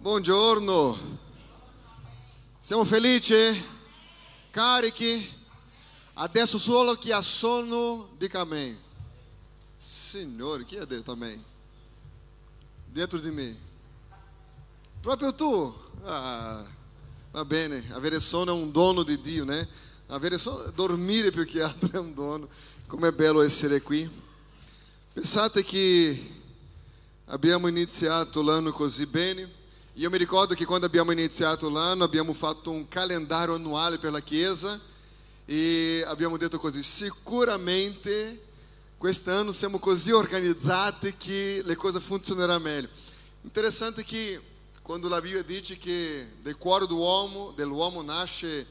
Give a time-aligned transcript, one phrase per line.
[0.00, 0.96] Buongiorno.
[2.58, 3.34] Siamo felici?
[4.48, 5.30] Carichi?
[6.14, 8.78] Adesso solo chi ha sonno dica amém.
[9.76, 11.38] Signore, chi ha detto amém?
[12.86, 13.54] Dentro di me.
[15.02, 15.78] Proprio tu.
[16.02, 16.64] Ah,
[17.32, 19.68] va bene, avere sonno è un dono di Dio, né?
[20.06, 22.48] Avere sonno, dormire più che altro è un dono.
[22.86, 24.10] Com'è bello essere qui.
[25.12, 26.40] Pensate che
[27.26, 29.58] abbiamo iniziato l'anno così bene.
[30.00, 34.22] Io mi ricordo che quando abbiamo iniziato l'anno abbiamo fatto un calendario annuale per la
[34.22, 34.80] Chiesa
[35.44, 38.42] e abbiamo detto così, sicuramente
[38.96, 42.88] quest'anno siamo così organizzati che le cose funzioneranno meglio.
[43.42, 44.40] Interessante che
[44.80, 48.66] quando la Bibbia dice che del cuore dell'uomo, dell'uomo nasce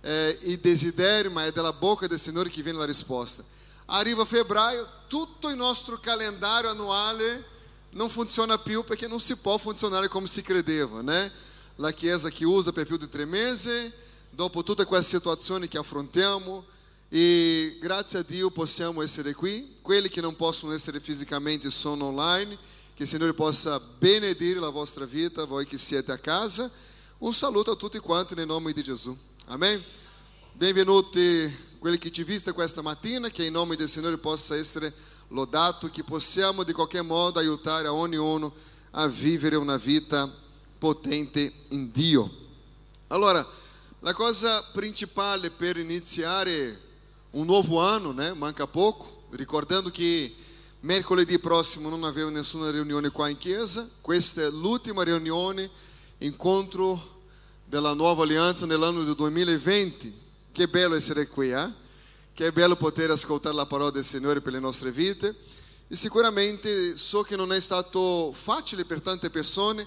[0.00, 3.44] eh, il desiderio, ma è dalla bocca del Signore che viene la risposta.
[3.84, 7.49] Arriva febbraio, tutto il nostro calendario annuale
[7.90, 11.30] non funziona più perché non si può funzionare come si credeva, né?
[11.76, 13.92] La Chiesa che usa per più di tre mesi,
[14.30, 16.64] dopo tutte queste situazioni che affrontiamo,
[17.12, 19.74] e grazie a Dio possiamo essere qui.
[19.82, 22.56] Quelli che non possono essere fisicamente sono online.
[22.94, 26.70] Che il Signore possa benedire la vostra vita, voi che siete a casa.
[27.18, 29.16] Un saluto a tutti quanti nel nome di Gesù.
[29.46, 29.82] Amen.
[30.52, 34.94] Benvenuti quelli che ci viste questa mattina, che in nome del Signore possa essere
[35.30, 38.52] lodato, che possiamo di qualche modo aiutare a ognuno
[38.92, 40.30] a vivere una vita
[40.78, 42.30] potente in Dio.
[43.08, 43.46] Allora,
[44.00, 46.80] la cosa principale per iniziare
[47.32, 48.32] un nuovo anno, né?
[48.34, 50.34] Manca pouco, ricordando che
[50.80, 55.68] mercoledì prossimo non avremo nessuna riunione qua in chiesa, questa è l'ultima riunione,
[56.18, 57.18] incontro
[57.64, 60.18] della nuova alleanza nell'anno del 2020.
[60.52, 61.79] Che bello essere qui, eh?
[62.40, 65.36] Che bello poter ascoltare la parola del Signore per le nostre vite.
[65.88, 69.86] E sicuramente so che non è stato facile per tante persone,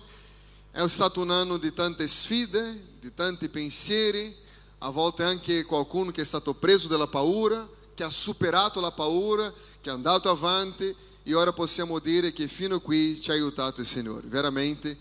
[0.69, 4.35] è stato un anno di tante sfide, di tanti pensieri,
[4.77, 9.51] a volte anche qualcuno che è stato preso dalla paura, che ha superato la paura,
[9.81, 13.81] che è andato avanti e ora possiamo dire che fino a qui ci ha aiutato
[13.81, 14.27] il Signore.
[14.27, 14.95] Veramente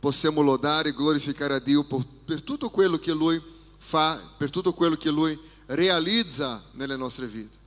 [0.00, 3.40] possiamo lodare e glorificare a Dio per, per tutto quello che Lui
[3.78, 5.38] fa, per tutto quello che Lui
[5.74, 7.58] realizza nelle nostre vite.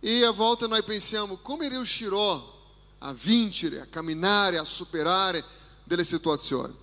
[0.00, 2.56] E a volte noi pensiamo come riuscirò
[2.98, 5.44] a vincere, a camminare, a superare
[5.84, 6.74] delle situazioni.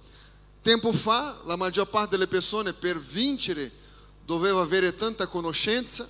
[0.62, 3.72] Tempo fa, la maggior parte delle persone per vincere
[4.26, 6.08] doveva avere tanta conoscenza.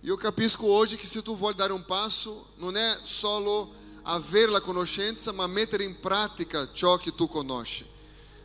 [0.00, 4.60] Io capisco oggi che se tu vuoi dare un passo, non è solo avere la
[4.60, 7.84] conoscenza, ma mettere in pratica ciò che tu conosci.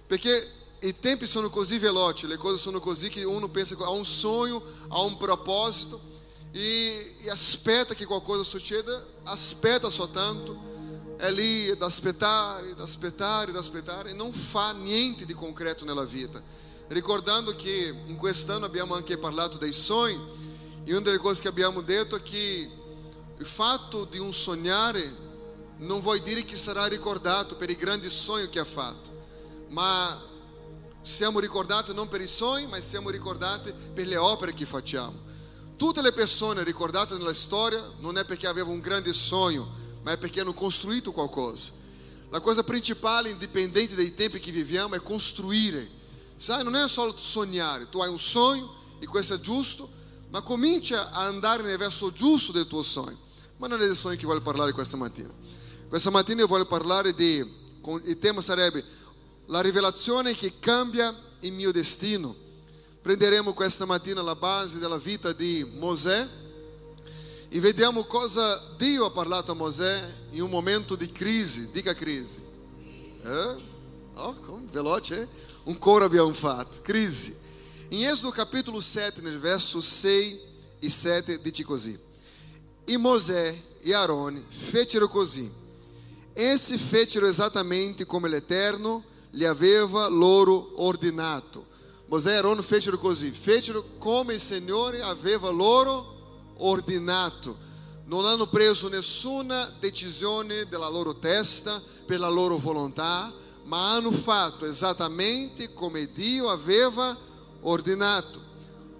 [0.07, 4.05] Perché i tempi sono così veloci, le cose sono così che uno pensa ha un
[4.05, 6.01] sogno, ha un proposito
[6.51, 10.69] e, e aspetta che qualcosa succeda, aspetta soltanto,
[11.17, 16.03] è lì da aspettare, da aspettare, da aspettare e non fa niente di concreto nella
[16.03, 16.41] vita.
[16.87, 20.19] Ricordando che in quest'anno abbiamo anche parlato dei sogni
[20.83, 22.69] e una delle cose che abbiamo detto è che
[23.37, 25.29] il fatto di un sognare
[25.77, 29.11] non vuol dire che sarà ricordato per i grandi sogni che ha fatto,
[29.69, 30.29] ma
[31.01, 35.29] siamo ricordati non per i sogni, ma siamo ricordati per le opere che facciamo.
[35.75, 39.67] Tutte le persone ricordate nella storia non è perché avevano un grande sogno,
[40.03, 41.73] ma è perché hanno costruito qualcosa.
[42.29, 45.89] La cosa principale, indipendente dai tempi che viviamo, è costruire.
[46.35, 49.89] Sai, non è solo sognare, tu hai un sogno e questo è giusto,
[50.29, 53.17] ma comincia a andare nel verso giusto del tuo sogno.
[53.57, 55.33] Ma non è del sogno che voglio parlare questa mattina.
[55.89, 57.37] Questa mattina io voglio parlare di,
[58.05, 58.85] il tema sarebbe
[59.51, 62.33] la rivelazione che cambia il mio destino.
[63.01, 66.27] Prenderemo questa mattina la base della vita di Mosè
[67.49, 71.69] e vediamo cosa Dio ha parlato a Mosè in un momento di crisi.
[71.69, 72.39] Dica crisi.
[73.23, 73.55] Eh?
[74.13, 75.27] Oh, veloce, eh?
[75.63, 76.79] Un coro abbiamo fatto.
[76.81, 77.35] Crisi.
[77.89, 80.39] In Êxodo capítulo 7, nel verso 6
[80.79, 81.99] e 7, dice così.
[82.85, 85.51] E Mosè e Arone fecero così.
[86.31, 91.65] Essi fecero esattamente come l'Eterno lhe aveva loro ordinato.
[92.07, 97.69] Mosè e Aaron fecero così, fecero come il Signore aveva loro ordinato.
[98.05, 103.31] Non hanno preso nessuna decisione della loro testa per la loro volontà,
[103.63, 107.15] ma hanno fatto esattamente come Dio aveva
[107.61, 108.49] ordinato.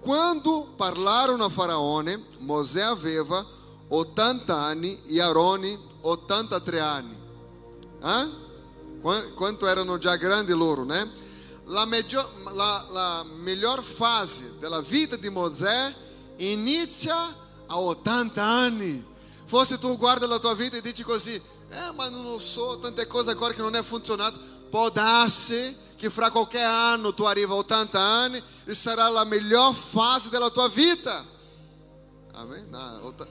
[0.00, 3.44] Quando parlarono a Faraone, Mosè aveva
[3.88, 7.16] 80 anni e Arone 83 anni.
[8.02, 8.41] Eh?
[9.02, 11.10] Quanto erano già grandi loro, né?
[11.66, 15.94] La, meggior, la, la miglior fase della vita di Mosè
[16.36, 19.06] inizia a 80 anni.
[19.44, 23.06] Forse tu guarda la tua vita e dici così, eh, ma non lo so, tante
[23.06, 24.38] cose agora che non è funzionato.
[24.70, 29.74] Può darsi che fra qualquer ano tu arriva a 80 anni e sarà a melhor
[29.74, 31.24] fase della tua vita.
[32.34, 32.64] Amém?
[32.70, 33.28] Não, outra...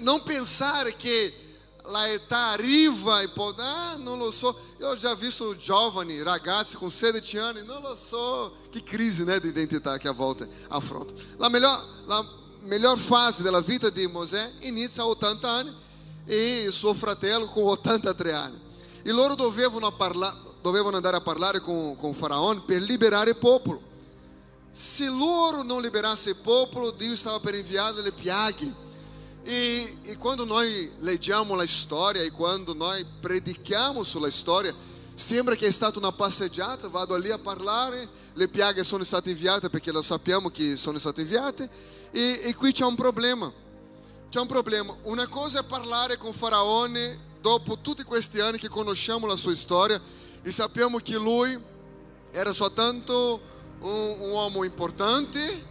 [0.00, 1.32] não pensar que
[1.90, 4.30] la età arriva e pode, ah, non lo.
[4.78, 8.52] Eu já visto giovani, ragazzi com 16 anni, non lo so.
[8.70, 11.14] Que crise, né, de identità che a volte affronta.
[11.38, 12.24] La melhor, la
[12.62, 15.74] melhor fase della vita di Mosè inizia a 80 anni
[16.26, 18.60] e suo fratello con 83 anni.
[19.02, 23.86] E loro dovevano, parla, dovevano andare a parlare con, con Faraone per liberare il popolo.
[24.70, 28.86] Se loro non liberasse il popolo, Dio stava per inviare le piaghe.
[29.48, 34.74] E, e, quando noi leggiamo la storia e quando noi predichiamo sulla storia,
[35.14, 39.70] sembra che è stata una passeggiata, vado lì a parlare, le piaghe sono state inviate
[39.70, 41.66] perché lo sappiamo che sono state inviate
[42.10, 43.50] e, e qui c'è un problema.
[44.28, 44.94] C'è un problema.
[45.04, 49.98] Una cosa è parlare con Faraone dopo tutti questi anni che conosciamo la sua storia
[50.42, 51.58] e sappiamo che lui
[52.32, 53.40] era soltanto
[53.80, 55.67] un, un uomo importante,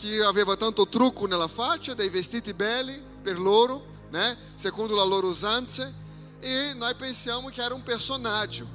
[0.00, 4.34] che aveva tanto trucco nella faccia, dei vestiti belli per loro, né?
[4.54, 5.92] secondo la loro usanze,
[6.40, 8.66] e noi pensiamo che era un personaggio.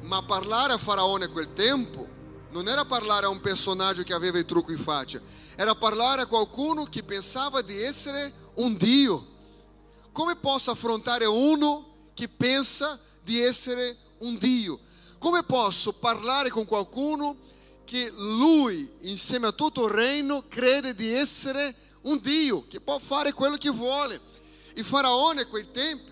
[0.00, 2.08] Ma parlare a Faraone a quel tempo
[2.50, 5.20] non era parlare a un personaggio che aveva il trucco in faccia,
[5.56, 9.26] era parlare a qualcuno che pensava di essere un Dio.
[10.10, 14.80] Come posso affrontare uno che pensa di essere un Dio?
[15.18, 17.36] Come posso parlare con qualcuno
[17.92, 23.34] che lui, insieme a tutto il regno, crede di essere un Dio, che può fare
[23.34, 24.18] quello che vuole?
[24.72, 26.10] E Faraone a quei tempi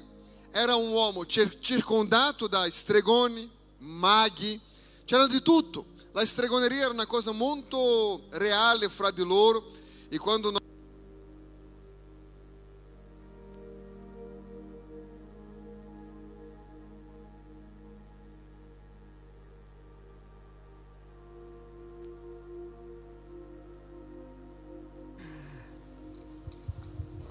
[0.51, 4.61] era un uomo circondato da stregoni, maghi,
[5.07, 5.87] c'era di tutto.
[6.13, 9.71] La stregoneria era una cosa molto reale fra di loro
[10.11, 10.51] e quando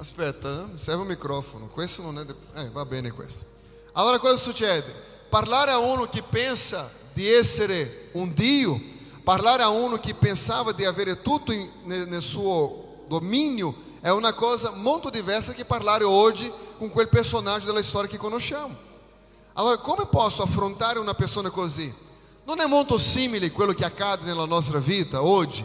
[0.10, 1.68] Aspetta, serve o microfono.
[1.68, 2.26] Questo non è.
[2.26, 2.34] De...
[2.56, 3.46] Eh, va bene questo.
[3.92, 4.92] Allora cosa succede?
[5.30, 8.82] Parlare a uno che pensa di essere un Dio,
[9.24, 14.72] parlare a uno che pensava di avere tutto in, nel suo dominio, è una cosa
[14.72, 18.76] molto diversa che parlare oggi con quel personaggio della storia che conosciamo.
[19.54, 21.94] Allora, come posso affrontare una persona così?
[22.46, 25.64] Non è molto simile quello che accade nella nostra vita oggi?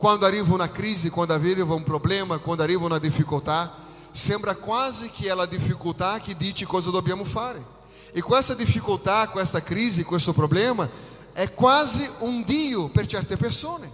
[0.00, 3.70] Quando arriva una crisi, quando arriva un problema, quando arriva una difficoltà,
[4.10, 7.62] sembra quasi che è la difficoltà che dice cosa dobbiamo fare.
[8.10, 10.88] E questa difficoltà, questa crisi, questo problema
[11.34, 13.92] è quasi un Dio per certe persone.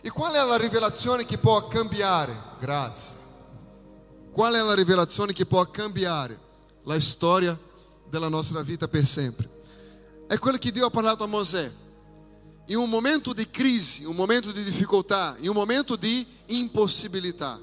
[0.00, 2.34] E qual è la rivelazione che può cambiare?
[2.58, 3.14] Grazie.
[4.32, 6.40] Qual è la rivelazione che può cambiare
[6.84, 7.54] la storia
[8.08, 9.46] della nostra vita per sempre?
[10.26, 11.70] È quello che Dio ha parlato a Mosè.
[12.66, 17.60] Em um momento de crise, um momento de dificuldade, em um momento de impossibilità.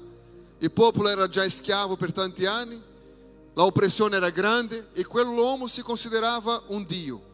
[0.60, 2.80] Il popolo era già schiavo per tanti anni,
[3.54, 7.30] la oppressione era grande e quell'uomo si considerava un Dio.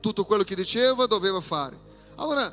[0.00, 1.76] Tutto quello che diceva doveva fare.
[2.14, 2.52] Allora,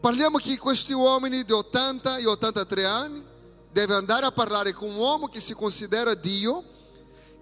[0.00, 3.24] parliamo che questi uomini di 80 e 83 anni
[3.70, 6.64] deve andare a parlare con un uomo che si considera Dio,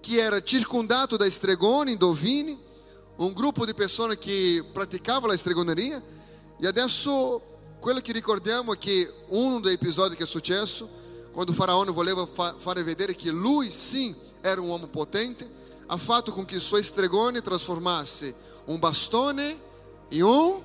[0.00, 2.61] che era circondato da stregoni, indovini,
[3.24, 6.02] um grupo di persone che praticava la stregoneria
[6.58, 7.40] e adesso
[7.78, 10.88] quello che ricordiamo è che uno dei episodi che è successo
[11.32, 15.48] quando o faraone voleva fa fare vedere che lui sim era um uomo potente
[15.86, 18.34] ha fatto con che i suoi stregoni trasformasse
[18.66, 19.58] un bastone
[20.08, 20.62] in un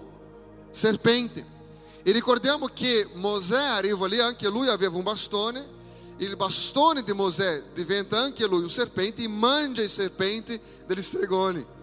[0.72, 1.55] serpente.
[2.03, 5.75] E ricordiamo che Mosè arriva lì anche lui aveva un bastone
[6.20, 11.75] il bastone di Mosè diventa anche lui un serpente e mangia i serpenti degli stregoni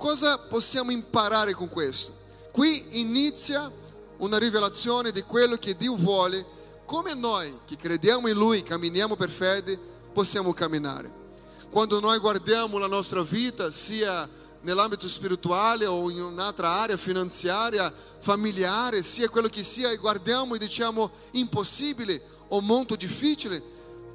[0.00, 2.14] Cosa possiamo imparare con questo?
[2.52, 3.70] Qui inizia
[4.16, 6.42] una rivelazione di quello che Dio vuole,
[6.86, 9.78] come noi che crediamo in Lui, camminiamo per fede,
[10.10, 11.12] possiamo camminare.
[11.70, 14.26] Quando noi guardiamo la nostra vita, sia
[14.62, 20.58] nell'ambito spirituale o in un'altra area finanziaria, familiare, sia quello che sia, e guardiamo e
[20.58, 23.62] diciamo impossibile o molto difficile,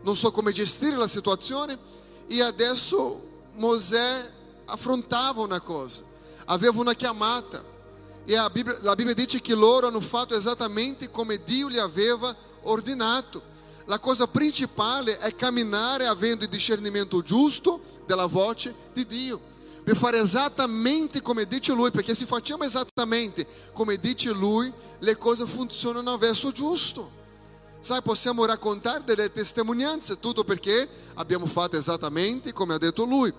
[0.01, 1.77] non so come gestire la situazione,
[2.25, 4.33] e adesso Mosè
[4.65, 6.03] affrontava una cosa,
[6.45, 7.73] aveva una chiamata.
[8.25, 12.35] E a Bibbia, la Bibbia dice che loro hanno fatto esattamente come Dio li aveva
[12.63, 13.53] ordinato.
[13.85, 19.53] La cosa principale è camminare avendo il discernimento giusto della voce di Dio.
[19.83, 25.45] Per fare esattamente come dice Lui, perché se facciamo esattamente come dice Lui, le cose
[25.45, 27.11] funzionano verso giusto.
[27.79, 33.31] Sai, possiamo raccontare delle testimonianze, tutto perché abbiamo fatto esattamente come ha detto Lui.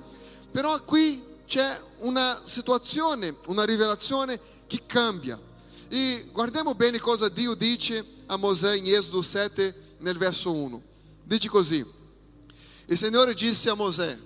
[0.57, 5.39] Però qui c'è una situazione, una rivelazione che cambia.
[5.87, 10.83] E guardiamo bene cosa Dio dice a Mosè in Esodo 7 nel verso 1.
[11.25, 11.85] Dice così,
[12.87, 14.19] il Signore disse a Mosè,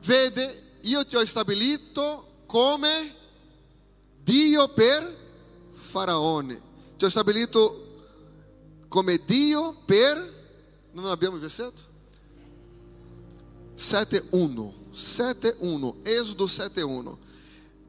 [0.00, 3.14] vede, io ti ho stabilito come
[4.24, 5.16] Dio per
[5.70, 6.60] Faraone.
[6.96, 8.08] Ti ho stabilito
[8.88, 10.34] come Dio per...
[10.90, 11.82] Non abbiamo il versetto?
[13.76, 14.84] 7.1.
[14.96, 15.96] 7.1.
[16.02, 17.16] Êxodo 7.1.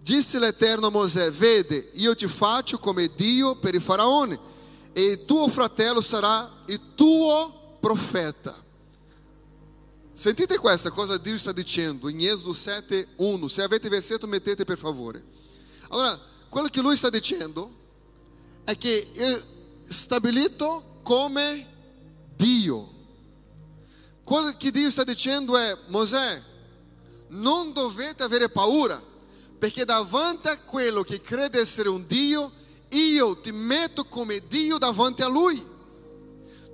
[0.02, 4.40] Disse l'Eterno a Mosè, vede, io ti faccio come Dio per il Faraone,
[4.94, 8.64] e il tuo fratello sarà il tuo profeta.
[10.14, 13.46] Sentite questa cosa Dio sta dicendo in Êxodo 7.1.
[13.46, 15.24] Se avete versetto mettete per favore.
[15.90, 17.72] Allora, quello che lui sta dicendo
[18.64, 19.44] è che è
[19.88, 21.66] stabilito come
[22.36, 22.96] Dio.
[24.24, 26.44] Quello che Dio sta dicendo è, Mosè,
[27.30, 29.02] non dovete avere paura,
[29.58, 32.52] perché davanti a quello che crede essere un Dio,
[32.90, 35.76] io ti metto come Dio davanti a Lui.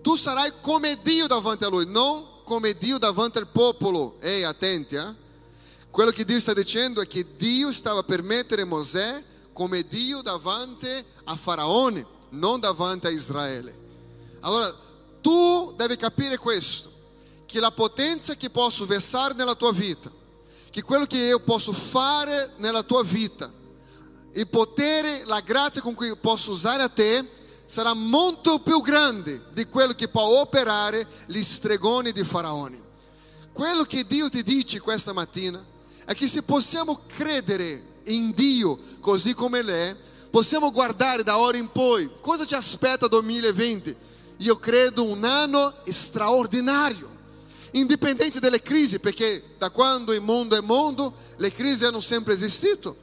[0.02, 4.18] Tu sarai come Dio davanti a Lui, non come Dio davanti al popolo.
[4.20, 5.22] Ehi, attenti, eh?
[5.90, 10.90] Quello che Dio sta dicendo è che Dio stava per mettere Mosè come Dio davanti
[11.26, 13.82] a Faraone, non davanti a Israele.
[14.40, 14.76] Allora,
[15.22, 16.92] tu devi capire questo,
[17.46, 20.12] che la potenza che posso versare nella tua vita,
[20.74, 23.54] che quello che io posso fare nella tua vita,
[24.32, 27.24] il potere, la grazia con cui posso usare a te,
[27.68, 32.82] sarà molto più grande di quello che può operare gli stregoni di Faraone.
[33.52, 35.64] Quello che Dio ti dice questa mattina
[36.06, 39.96] è che se possiamo credere in Dio così come l'è,
[40.32, 43.96] possiamo guardare da ora in poi cosa ci aspetta 2020.
[44.38, 47.12] Io credo un anno straordinario,
[47.74, 52.98] indipendente dalle crisi, perché da quando il mondo è mondo le crisi hanno sempre esistito.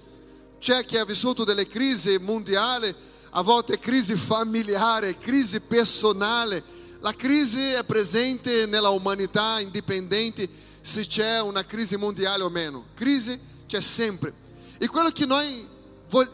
[0.59, 2.95] C'è chi ha vissuto delle crisi mondiali,
[3.31, 6.63] a volte crisi familiare, crisi personale.
[7.01, 10.49] La crisi è presente nella umanità, indipendente
[10.81, 12.87] se c'è una crisi mondiale o meno.
[12.95, 14.35] Crisi c'è sempre.
[14.79, 15.67] E quello che noi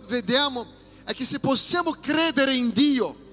[0.08, 0.66] vediamo
[1.04, 3.24] è che se possiamo credere in Dio,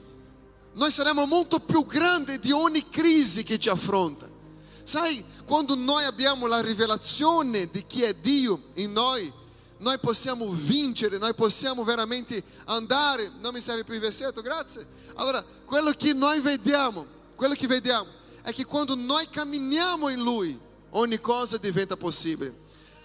[0.74, 4.32] noi saremo molto più grandi di ogni crisi che ci affronta.
[4.83, 9.31] Sai, quando noi abbiamo la rivelazione di chi è Dio in noi,
[9.77, 13.31] noi possiamo vincere, noi possiamo veramente andare.
[13.41, 14.85] Non mi serve più il versetto, grazie.
[15.15, 18.09] Allora, quello che noi vediamo, quello che vediamo
[18.41, 20.59] è che quando noi camminiamo in Lui,
[20.91, 22.61] ogni cosa diventa possibile.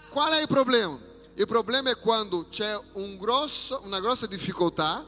[0.08, 0.98] Qual è il problema?
[1.34, 5.06] Il problema è quando c'è un grosso, una grossa difficoltà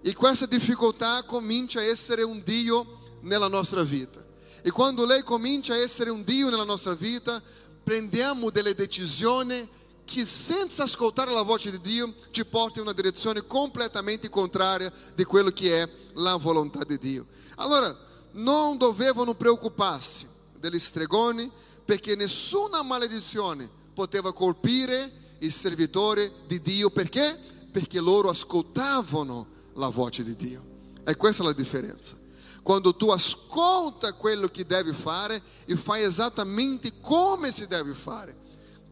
[0.00, 4.24] e questa difficoltà comincia a essere un Dio nella nostra vita.
[4.62, 7.42] E quando lei comincia a essere un Dio nella nostra vita,
[7.82, 9.68] prendiamo delle decisioni
[10.04, 15.24] che senza ascoltare la voce di Dio ci porta in una direzione completamente contraria di
[15.24, 17.26] quello che è la volontà di Dio.
[17.56, 17.96] Allora,
[18.32, 20.28] non dovevano preoccuparsi
[20.58, 21.50] degli stregoni
[21.84, 27.38] perché nessuna maledizione poteva colpire il servitore di Dio perché?
[27.70, 30.62] Perché loro ascoltavano la voce di Dio.
[31.04, 32.21] E questa è la differenza.
[32.62, 38.38] Quando tu ascolta quello che devi fare e fai esattamente come si deve fare.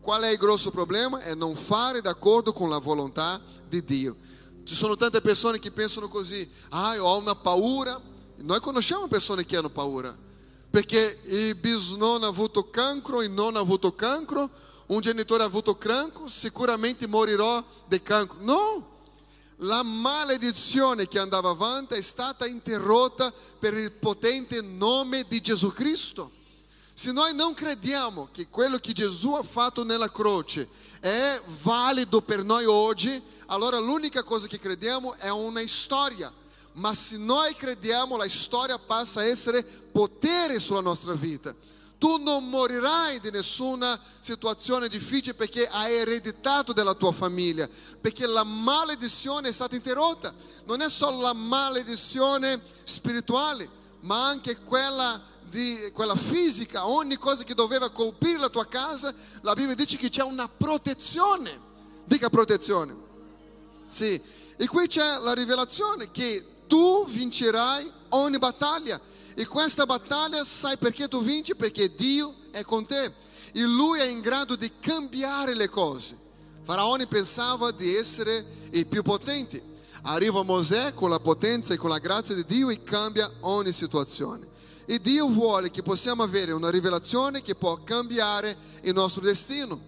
[0.01, 1.21] Qual è il grosso problema?
[1.21, 4.17] È non fare d'accordo con la volontà di Dio.
[4.65, 8.01] Ci sono tante persone che pensano così, ah, io ho una paura.
[8.37, 10.17] Noi conosciamo persone che hanno paura,
[10.71, 14.49] perché il bisnonno ha avuto cancro, il nonno ha avuto cancro,
[14.87, 18.39] un genitore ha avuto cancro, sicuramente morirò di cancro.
[18.41, 18.89] No!
[19.63, 26.31] La maledizione che andava avanti è stata interrotta per il potente nome di Gesù Cristo.
[26.95, 30.67] Se noi non crediamo che quello che Gesù ha fatto nella croce
[31.01, 36.33] è valido per noi oggi, allora l'unica cosa che crediamo è una storia.
[36.75, 41.55] Ma se noi crediamo, la storia passa a essere potere sulla nostra vita.
[42.01, 47.69] Tu non morirai di nessuna situazione difficile perché hai ereditato dalla tua famiglia,
[48.01, 50.33] perché la maledizione è stata interrotta.
[50.65, 53.69] Non è solo la maledizione spirituale,
[54.01, 59.53] ma anche quella, di, quella fisica, ogni cosa che doveva colpire la tua casa, la
[59.53, 61.61] Bibbia dice che c'è una protezione.
[62.07, 62.97] Dica protezione.
[63.87, 64.19] Sì,
[64.57, 68.99] e qui c'è la rivelazione che tu vincerai ogni battaglia
[69.41, 71.55] e questa battaglia sai perché tu vinci?
[71.55, 73.11] Perché Dio è con te
[73.55, 76.15] e Lui è in grado di cambiare le cose.
[76.63, 79.63] Faraone pensava di essere il più potente.
[80.03, 84.47] Arriva Mosè con la potenza e con la grazia di Dio e cambia ogni situazione.
[84.85, 89.81] E Dio vuole che possiamo avere una rivelazione che può cambiare il nostro destino.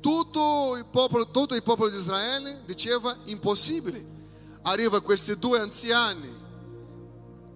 [0.00, 4.04] tutto il popolo, tutto il popolo di Israele diceva impossibile.
[4.62, 6.37] Arriva questi due anziani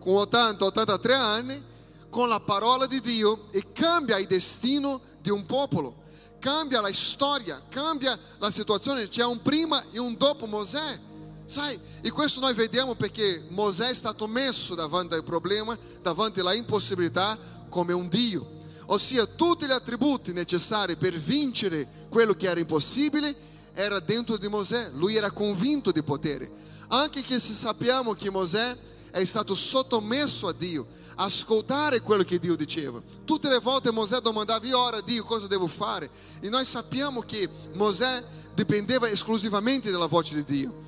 [0.02, 1.62] con 80-83 anni
[2.10, 6.02] con la parola di Dio e cambia il destino di un popolo,
[6.40, 9.08] cambia la storia, cambia la situazione.
[9.08, 11.00] C'è un prima e un dopo Mosè.
[11.44, 16.54] Sai, e questo noi vediamo perché Mosè è stato messo davanti al problema, davanti alla
[16.54, 18.60] impossibilità come un Dio.
[18.86, 23.34] Ossia, tutti gli attributi necessari per vincere quello che era impossibile
[23.72, 24.90] era dentro di Mosè.
[24.94, 26.50] Lui era convinto di potere.
[26.88, 28.76] Anche che se sappiamo che Mosè
[29.12, 33.00] è stato sottomesso a Dio, ascoltare quello che Dio diceva.
[33.24, 36.10] Tutte le volte Mosè domandava, e ora Dio cosa devo fare?
[36.40, 40.80] E noi sappiamo che Mosè dipendeva esclusivamente dalla voce di Dio.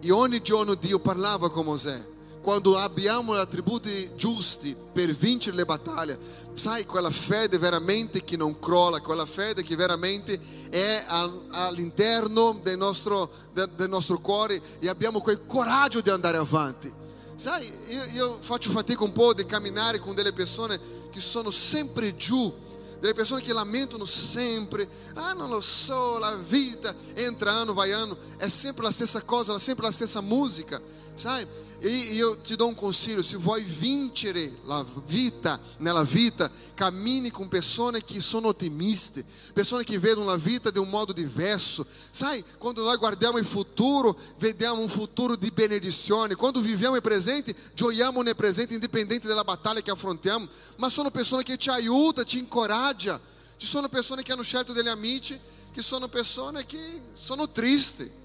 [0.00, 2.10] E ogni giorno Dio parlava con Mosè.
[2.42, 6.18] Quando abbiamo gli attributi giusti per vincere le battaglie,
[6.54, 10.38] sai quella fede veramente che non crolla, quella fede che veramente
[10.68, 17.00] è all'interno del nostro, del nostro cuore e abbiamo quel coraggio di andare avanti.
[17.42, 20.78] Sai, io, io faccio fatica un po' di camminare con delle persone
[21.10, 22.54] che sono sempre giù,
[23.00, 28.16] delle persone che lamentano sempre, ah non lo so, la vita entra anno, vai anno,
[28.36, 30.80] è sempre la stessa cosa, sempre la stessa musica,
[31.14, 31.46] sai?
[31.84, 37.48] E io ti do un consiglio: se vuoi vincere la vita, nella vita, cammini com
[37.48, 41.84] persone che sono ottimiste, persone che vedono la vita di un modo diverso.
[42.10, 46.36] Sai, quando nós guardiamo il futuro, vediamo un futuro di benedizione.
[46.36, 50.46] Quando viviamo il presente, gioiamo nel presente, indipendente della battaglia che affrontiamo.
[50.76, 53.20] Ma sono persone che ti aiutano, ti incoraggiano.
[53.56, 55.36] Ci sono persone che hanno scelto degli amici,
[55.72, 58.20] che sono persone che sono tristi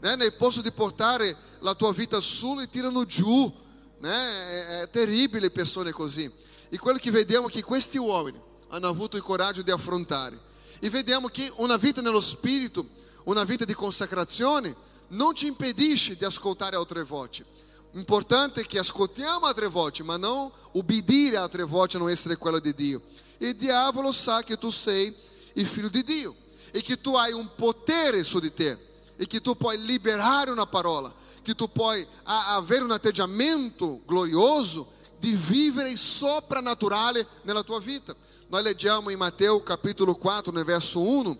[0.00, 0.16] né?
[0.16, 3.52] nel posto di portare la tua vita su e tirano giù.
[4.00, 4.82] Né?
[4.82, 6.30] È terribile persone così.
[6.68, 10.38] E quello che vediamo è che questi uomini hanno avuto il coraggio di affrontare.
[10.80, 12.86] E vediamo che una vita nello spirito,
[13.24, 14.74] una vita di consacrazione,
[15.08, 17.44] non ci impedisce di ascoltare altre voci.
[17.92, 22.60] Importante è che ascoltiamo altre voci, ma non obbedire a altre voci, non essere quella
[22.60, 23.02] di Dio.
[23.38, 25.12] E il diavolo sa che tu sei
[25.54, 26.36] il figlio di Dio
[26.70, 28.87] e che tu hai un potere su di te
[29.20, 35.32] e che tu puoi liberare una parola, che tu puoi avere un atteggiamento glorioso di
[35.32, 38.14] vivere soprannaturale nella tua vita.
[38.46, 41.36] Noi leggiamo in Matteo capitolo 4, nel verso 1,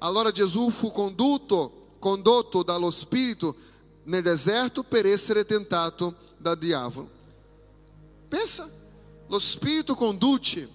[0.00, 3.56] allora Gesù fu condotto, condotto dallo Spirito
[4.04, 7.08] nel deserto per essere tentato dal diavolo.
[8.28, 8.70] Pensa,
[9.26, 10.68] lo Spirito conduce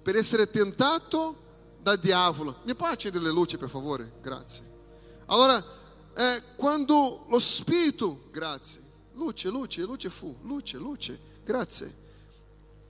[0.00, 1.42] per essere tentato
[1.82, 2.58] dal diavolo.
[2.62, 4.12] Mi puoi accendere le luci per favore?
[4.22, 4.72] Grazie.
[5.26, 5.82] Allora,
[6.16, 8.82] eh, quando lo Spirito, grazie,
[9.14, 12.02] luce, luce, luce fu, luce, luce, grazie.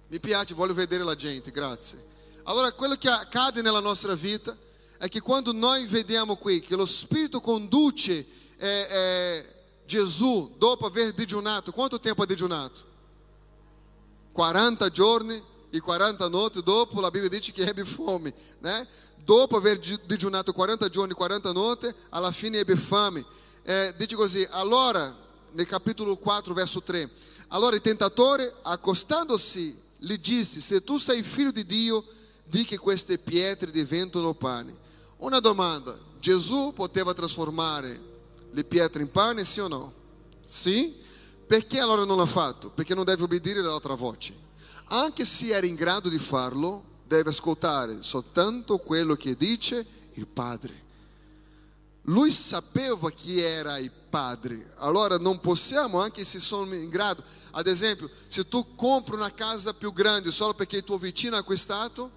[0.08, 2.12] Mi piace, voglio vedere la gente, grazie.
[2.44, 4.56] Allora, quello che accade nella nostra vita
[4.98, 9.54] è che quando noi vediamo qui che lo Spirito conduce eh, eh,
[9.86, 12.92] Gesù dopo aver digiunato, quanto tempo ha digiunato?
[14.32, 18.86] 40 giorni e 40 notti dopo, la Bibbia dice che ebbe fome, né?
[19.24, 23.24] Dopo aver digiunato 40 giorni e 40 notti, alla fine ebbe fame.
[23.62, 25.14] Eh, dice così, allora,
[25.52, 27.10] nel capitolo 4, verso 3,
[27.48, 32.04] allora il tentatore, accostandosi, gli disse, se tu sei figlio di Dio,
[32.44, 34.76] di che queste pietre diventano pane.
[35.18, 38.12] Una domanda, Gesù poteva trasformare
[38.50, 39.92] le pietre in pane, sì o no?
[40.44, 40.94] Sì?
[41.46, 42.70] Perché allora non l'ha fatto?
[42.70, 44.34] Perché non deve obbedire all'altra voce.
[44.86, 50.82] Anche se era in grado di farlo, deve ascoltare soltanto quello che dice il Padre.
[52.08, 57.66] Lui sapeva chi era il Padre, allora non possiamo, anche se sono in grado, ad
[57.66, 62.10] esempio, se tu compri una casa più grande solo perché il tuo vicino ha acquistato,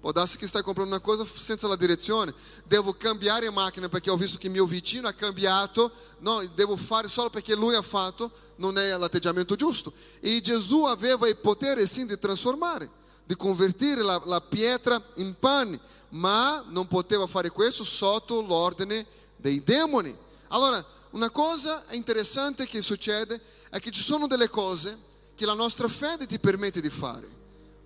[0.00, 4.16] può darsi che stai comprando una cosa senza la direzione, devo cambiare macchina perché ho
[4.16, 8.78] visto che mio vicino ha cambiato, no, devo fare solo perché lui ha fatto, non
[8.78, 9.92] è l'atteggiamento giusto.
[10.20, 15.80] E Gesù aveva il potere sim di trasformare di convertire la, la pietra in pane,
[16.10, 19.04] ma non poteva fare questo sotto l'ordine
[19.36, 20.16] dei demoni.
[20.48, 24.96] Allora, una cosa interessante che succede è che ci sono delle cose
[25.34, 27.28] che la nostra fede ti permette di fare,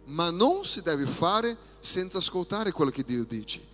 [0.05, 3.67] ma non si deve fare senza ascoltare quello che Dio dice.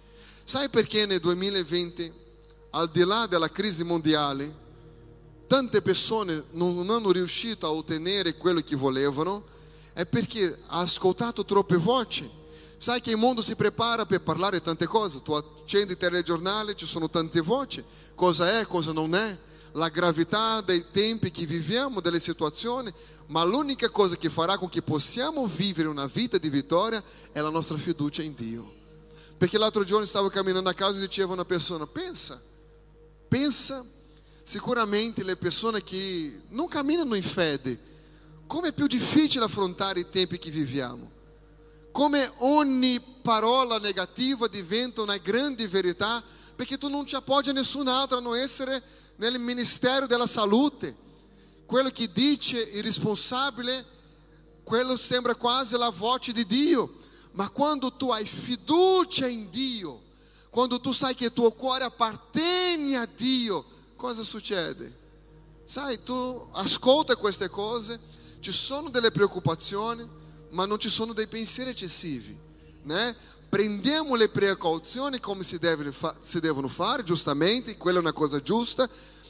[0.45, 2.13] Sai perché nel 2020,
[2.71, 4.65] al di là della crisi mondiale,
[5.49, 9.55] tante persone non hanno riuscito a ottenere quello che volevano?
[9.97, 12.31] È perché ha ascoltato troppe voci.
[12.77, 16.85] Sai che il mondo si prepara per parlare tante cose, tu accendi il telegiornale, ci
[16.85, 17.83] sono tante voci,
[18.15, 19.39] cosa è, cosa non è,
[19.73, 22.93] la gravità dei tempi che viviamo, delle situazioni,
[23.29, 27.49] ma l'unica cosa che farà con che possiamo vivere una vita di vittoria è la
[27.49, 28.75] nostra fiducia in Dio.
[29.39, 32.39] Perché l'altro giorno stavo camminando a casa e diceva una persona: pensa,
[33.29, 33.83] pensa
[34.43, 37.95] sicuramente le persone che non camminano in fede,
[38.47, 41.11] come è più difficile affrontare i tempi che viviamo.
[41.91, 46.23] Come ogni parola negativa diventa una grande verità,
[46.55, 48.83] perché tu non ci appoggi a nessun'altra non essere
[49.17, 51.05] nel ministero della salute.
[51.67, 53.85] Quello che dice il responsabile,
[54.63, 56.99] quello sembra quasi la voce di Dio.
[57.33, 60.03] Ma quando tu hai fiducia in Dio,
[60.49, 63.65] quando tu sai che il tuo cuore appartiene a Dio,
[63.97, 65.05] cosa succede?
[65.65, 67.99] Sai, tu ascolta queste cose,
[68.47, 70.09] ci sono delle preoccupazioni,
[70.51, 72.39] ma non ci sono dei pensieri eccessivi,
[72.83, 73.17] né?
[73.49, 78.89] Prendiamo le precauzioni come si, deve, si devono fare, giustamente, quella è una cosa giusta,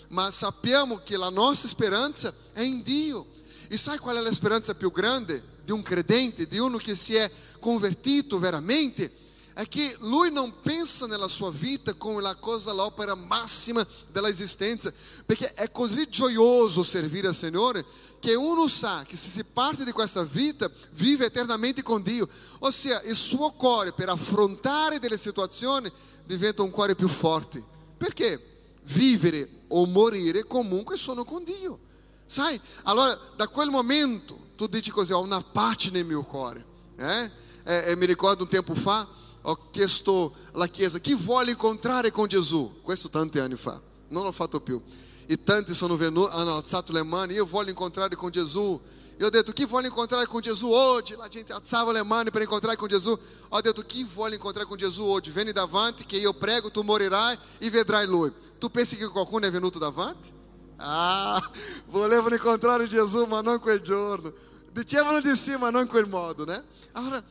[0.09, 3.26] ma sappiamo che la nostra speranza è in Dio.
[3.68, 5.55] E sai qual è la speranza più grande?
[5.64, 9.11] di um credente, de uno que se é convertido veramente,
[9.59, 14.92] é que lui não pensa nella sua vita come la cosa, l'opera massima della esistenza,
[15.25, 17.83] perché è così gioioso servire al Signore
[18.21, 23.01] che uno sa che se si parte di questa vita vive eternamente con Dio, ossia
[23.05, 25.90] il suo cuore per affrontare delle situazioni
[26.27, 27.64] diventa un cuore più forte,
[27.97, 28.38] perché
[28.83, 31.79] vivere o morire comunque sono con Dio.
[32.27, 32.61] Sai?
[32.83, 36.64] Allora, da quel momento tu dici così, ho una pace nel mio cuore.
[36.99, 37.31] Eh?
[37.64, 39.07] E, e mi ricordo un tempo fa,
[39.48, 42.80] ho chiesto alla Chiesa, chi vuole incontrare con Gesù?
[42.82, 44.82] Questo tanti anni fa, non l'ho fatto più.
[45.24, 48.80] E tanti sono venuti, hanno alzato le mani, io voglio incontrare con Gesù.
[49.20, 51.14] Ho detto, chi vuole incontrare con Gesù oggi?
[51.14, 53.16] La gente alzava le mani per incontrare con Gesù.
[53.48, 55.30] Ho detto, chi vuole incontrare con Gesù oggi?
[55.30, 58.32] Vieni davanti che io prego, tu morirai e vedrai Lui.
[58.59, 60.32] Tu pensi che qualcuno è venuto davanti?
[60.78, 61.40] Ah,
[61.87, 64.32] volevano incontrare Gesù, ma non quel giorno.
[64.72, 66.62] Dicevano di sì, ma non quel modo, né?
[66.92, 67.22] Allora,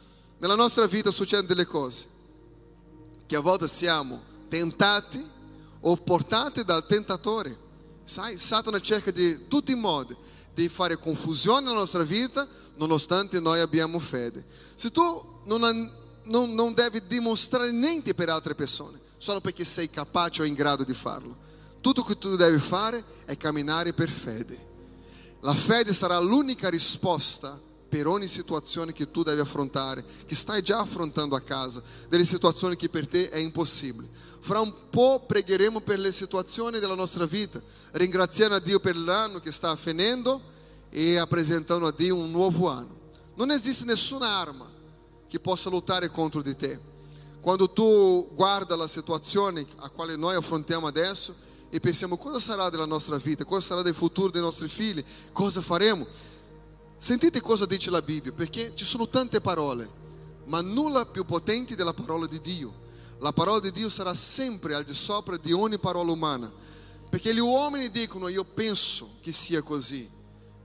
[0.45, 2.05] nella nostra vita succedono delle cose
[3.25, 5.23] che a volte siamo tentati
[5.79, 7.57] o portati dal tentatore.
[8.03, 10.15] Sai, Satana cerca di tutti i modi
[10.53, 14.45] di fare confusione nella nostra vita, nonostante noi abbiamo fede.
[14.75, 15.91] Se tu non,
[16.25, 20.83] non, non devi dimostrare niente per altre persone, solo perché sei capace o in grado
[20.83, 21.35] di farlo.
[21.81, 24.73] Tutto che tu devi fare è camminare per fede.
[25.41, 30.79] La fede sarà l'unica risposta per ogni situazione che tu devi affrontare, che stai già
[30.79, 34.09] affrontando a casa, delle situazioni che per te è impossibile.
[34.39, 39.51] Fra un po' pregheremo per le situazioni della nostra vita, ringraziando Dio per l'anno che
[39.51, 40.41] sta finendo
[40.89, 42.95] e apresentando a Dio un nuovo anno.
[43.35, 44.69] Non esiste nessuna arma
[45.27, 46.79] che possa lottare contro di te.
[47.41, 51.35] Quando tu guarda la situazione a quale noi affrontiamo adesso,
[51.69, 55.61] e pensiamo cosa sarà della nostra vita, cosa sarà del futuro dei nostri figli, cosa
[55.61, 56.07] faremo.
[56.97, 59.91] Sentite cosa dice la Bibbia, perché ci sono tante parole,
[60.45, 62.83] ma nulla più potente della parola di Dio.
[63.19, 66.51] La parola di Dio sarà sempre al di sopra di ogni parola umana,
[67.09, 70.09] perché gli uomini dicono io penso che sia così,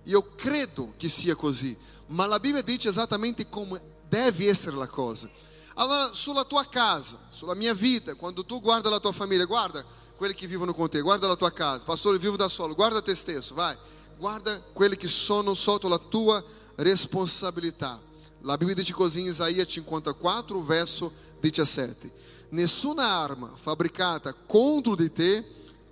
[0.05, 5.29] io credo che sia così, ma la Bibbia dice esattamente come deve essere la cosa.
[5.75, 9.85] Allora, sulla tua casa, sulla mia vita, quando tu guarda la tua famiglia, guarda
[10.17, 13.15] quelli che vivono con te, guarda la tua casa, pastore, vivo da solo, guarda te
[13.15, 13.77] stesso, vai,
[14.21, 16.45] guarda quelli che sono sotto la tua
[16.77, 17.99] responsabilità.
[18.43, 22.13] La Bibbia dice così in Isaia 54, verso 17:
[22.51, 25.43] Nessuna arma fabbricata contro di te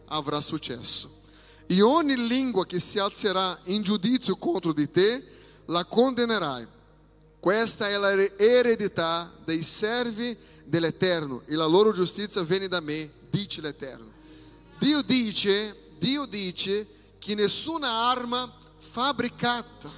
[0.08, 1.16] avrà successo.
[1.66, 5.24] E ogni lingua che si alzerà in giudizio contro di te
[5.66, 6.66] la condenerai.
[7.40, 14.12] Questa è l'eredità dei servi dell'Eterno e la loro giustizia viene da me, dice l'Eterno.
[14.78, 16.86] Dio dice, Dio dice
[17.28, 19.92] che nessuna arma fabbricata,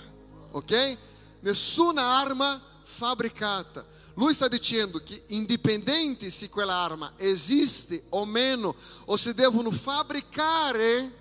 [0.51, 0.99] ok?
[1.43, 3.87] Nessuna arma fabbricata.
[4.15, 11.19] Lui sta dicendo che indipendente se quella arma esiste o meno, o se devono fabbricare,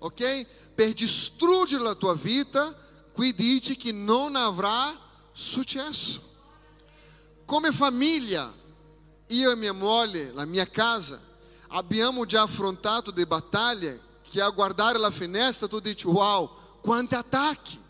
[0.00, 0.46] ok?
[0.74, 2.76] Per distruggere la tua vita,
[3.14, 4.94] qui dice che non avrà
[5.32, 6.20] successo.
[7.46, 8.52] Come famiglia,
[9.28, 11.18] io e mia moglie, la mia casa,
[11.68, 17.80] abbiamo già affrontato delle battaglie che a guardare la finestra tu dici wow, quanti attacchi,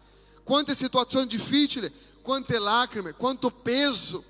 [0.43, 4.25] quante situazioni difficili, quante lacrime, quanto peso.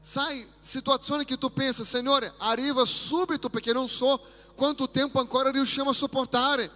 [0.00, 4.20] Sai, situazioni che tu pensa, Signore, arriva subito perché non so
[4.54, 6.70] quanto tempo ancora riusciamo a sopportare.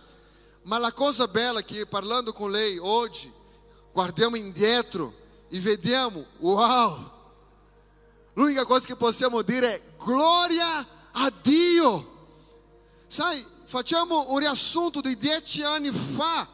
[0.62, 3.32] Ma la cosa bella è che parlando con lei oggi,
[3.92, 5.14] guardiamo indietro
[5.48, 7.12] e vediamo, wow!
[8.34, 12.12] L'unica cosa che possiamo dire è gloria a Dio.
[13.06, 13.44] Sai,
[13.74, 16.46] facciamo un riassunto di dieci anni fa,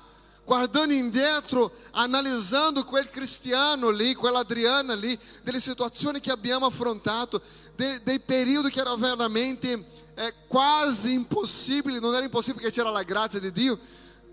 [0.43, 7.43] guardando indietro, analisando quel cristiano lì, quella Adriana lì, delle situazioni che abbiamo affrontato,
[7.77, 13.03] dei, dei periodi che erano veramente eh, quasi impossibili, non era impossibile perché c'era la
[13.03, 13.79] grazia di Dio,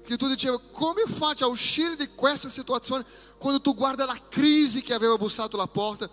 [0.05, 3.03] che tu dicevi, come faccio a uscire di questa situazione
[3.37, 6.09] quando tu guarda la crisi che aveva bussato la porta,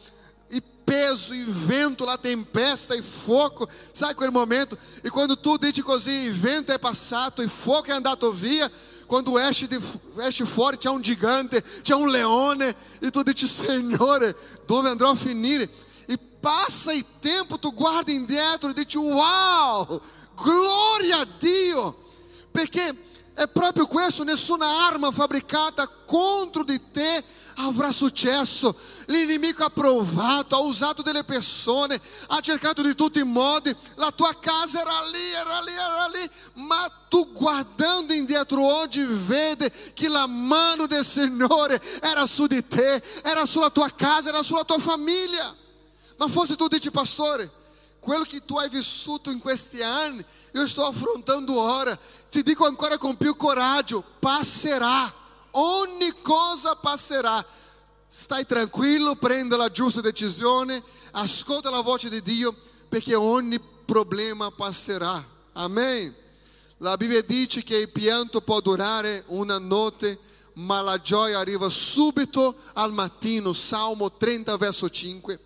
[0.95, 4.79] peso, e vento, la tempesta, e fogo, sai quel momento?
[5.03, 8.71] E quando tu così, il vento è passato, e fogo è andato via,
[9.07, 9.81] quando esce, de,
[10.19, 15.17] esce fuori c'è un gigante, c'è un leone, e tu dici, Signore, dove andrò a
[15.17, 15.69] finire?
[16.07, 20.01] E passa il tempo, tu guarda indietro e dici, wow,
[20.37, 22.05] gloria a Dio,
[22.53, 22.97] perché
[23.35, 27.25] è proprio questo, nessuna arma fabbricata contro di te
[27.57, 28.77] avrà successo.
[29.07, 33.75] L'inimico ha provato, ha usato delle persone, ha cercato di tutti i modi.
[33.97, 36.31] La tua casa era lì, era lì, era lì.
[36.66, 43.03] Ma tu guardando indietro oggi vede che la mano del Signore era su di te,
[43.25, 45.53] era sulla tua casa, era sulla tua famiglia.
[46.18, 47.51] Ma forse tu dici, pastore,
[48.05, 51.99] quello che tu hai vissuto in questi anni, io sto affrontando ora.
[52.31, 55.12] Ti dico ancora con più coraggio, passerà.
[55.53, 57.45] Ogni cosa passerà.
[58.07, 62.55] Stai tranquillo, prenda la giusta decisione, ascolta la voce di Dio,
[62.90, 65.27] perché ogni problema passerà.
[65.55, 66.14] Amen.
[66.79, 70.19] La Bibbia dice che il pianto può durare una notte,
[70.57, 73.55] ma la gioia arriva subito al mattino.
[73.55, 75.40] Salmo 30, verso 5.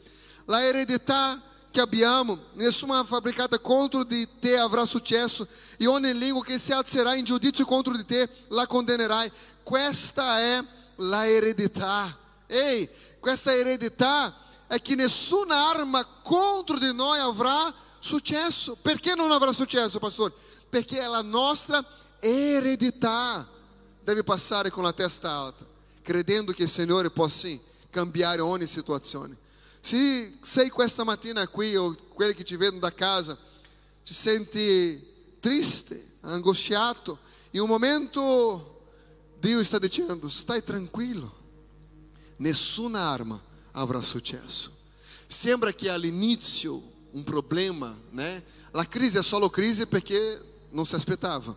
[0.46, 6.58] La eredità che abbiamo, nessuna fabbricata contro di te avrà successo, e ogni língua che
[6.58, 9.30] si alzerà in giudizio contro di te la condenerai.
[9.62, 10.64] Questa è
[10.96, 12.16] la eredità.
[12.46, 12.88] Ei,
[13.20, 14.34] questa eredità
[14.66, 18.76] è che nessuna arma contro di noi avrà successo.
[18.80, 20.32] Perché non avrà successo, pastor?
[20.68, 21.84] Perché è la nostra
[22.18, 23.46] eredità.
[24.02, 25.66] Deve passare con la testa alta,
[26.02, 29.36] credendo che il Signore può sim cambiare ogni situazione.
[29.80, 33.36] Se sei questa mattina qui o quelli che ci vedono da casa,
[34.04, 35.06] ti senti
[35.40, 37.18] triste, angustiato,
[37.52, 38.84] in un momento
[39.38, 41.36] Dio sta dicendo, stai tranquillo,
[42.36, 43.40] nessuna arma
[43.72, 44.76] avrà successo.
[45.26, 48.44] Sembra che all'inizio un problema, né?
[48.72, 51.56] La crisi è solo crisi perché non si aspettava.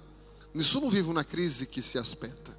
[0.54, 2.56] Nessuno vive una crisi che si aspetta.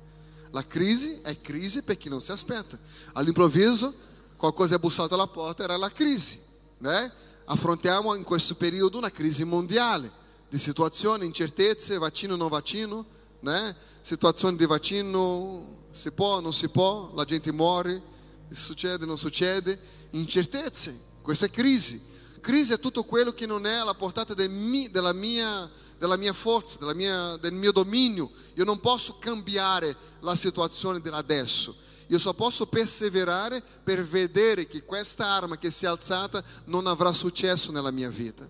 [0.51, 2.79] La crisi è crisi perché non si aspetta.
[3.13, 3.95] All'improvviso
[4.43, 6.37] qualcosa è bussato alla porta, era la crisi.
[6.79, 7.13] Né?
[7.45, 10.11] Affrontiamo in questo periodo una crisi mondiale
[10.49, 13.07] di situazioni, incertezze, vaccino non vaccino,
[13.39, 13.77] né?
[14.01, 18.03] situazioni di vaccino, si può, non si può, la gente muore,
[18.51, 19.79] succede, non succede,
[20.11, 22.03] incertezze, questa è crisi.
[22.41, 26.33] Crisi è tutto quello che non è alla portata del mi, della, mia, della mia
[26.33, 28.29] forza, della mia, del mio dominio.
[28.55, 31.77] Io non posso cambiare la situazione dell'adesso.
[32.13, 37.11] Io só posso perseverare per vedere che questa arma che si è alzata non avrà
[37.11, 38.47] successo nella mia vita.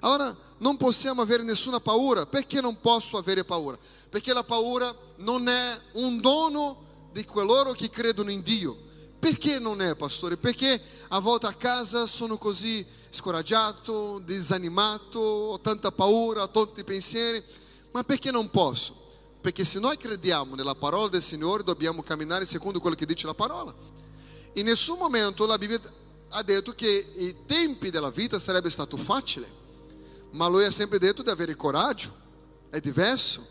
[0.00, 2.24] Allora non possiamo avere nessuna paura.
[2.24, 3.76] Perché non posso avere paura?
[4.08, 8.74] Perché la paura non è un dono di coloro che credono in Dio.
[9.18, 10.38] Perché non è, pastore?
[10.38, 17.44] Perché a volta a casa sono così scoraggiato, desanimato, ho tanta paura, ho tanti pensieri.
[17.92, 19.03] Ma perché non posso?
[19.44, 23.34] Perché se noi crediamo nella parola del Signore, dobbiamo camminare secondo quello che dice la
[23.34, 23.74] parola.
[24.54, 25.78] In nessun momento la Bibbia
[26.30, 29.46] ha detto che i tempi della vita sarebbe stato facile,
[30.30, 32.10] ma lui ha sempre detto di avere coraggio.
[32.70, 33.46] È diverso,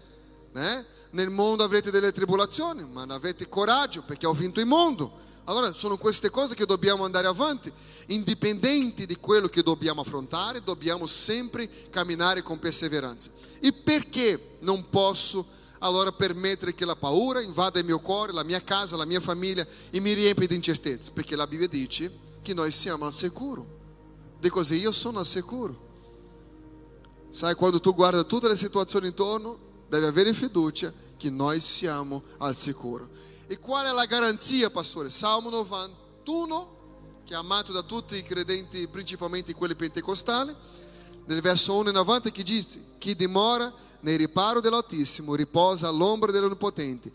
[0.54, 0.84] né?
[1.12, 5.12] Nel mondo avrete delle tribolazioni, ma avete coraggio perché ho vinto il mondo.
[5.44, 7.72] Allora sono queste cose che dobbiamo andare avanti,
[8.08, 13.30] indipendenti di quello che dobbiamo affrontare, dobbiamo sempre camminare con perseveranza.
[13.60, 18.62] E perché non posso allora permettere che la paura invada il mio cuore, la mia
[18.62, 21.12] casa, la mia famiglia e mi riempia di incertezze?
[21.12, 23.82] Perché la Bibbia dice che noi siamo al sicuro.
[24.40, 25.92] Di così io sono al sicuro.
[27.30, 32.56] Sai, quando tu guarda tutte le situazioni intorno, devi avere fiducia che noi siamo al
[32.56, 33.10] sicuro.
[33.48, 35.10] E qual è la garanzia, pastore?
[35.10, 40.56] Salmo 91, che è amato da tutti i credenti, principalmente quelli pentecostali,
[41.26, 47.12] nel verso 1 e 90 che dice: Chi dimora nel riparo dell'Altissimo riposa all'ombra dell'Onnipotente.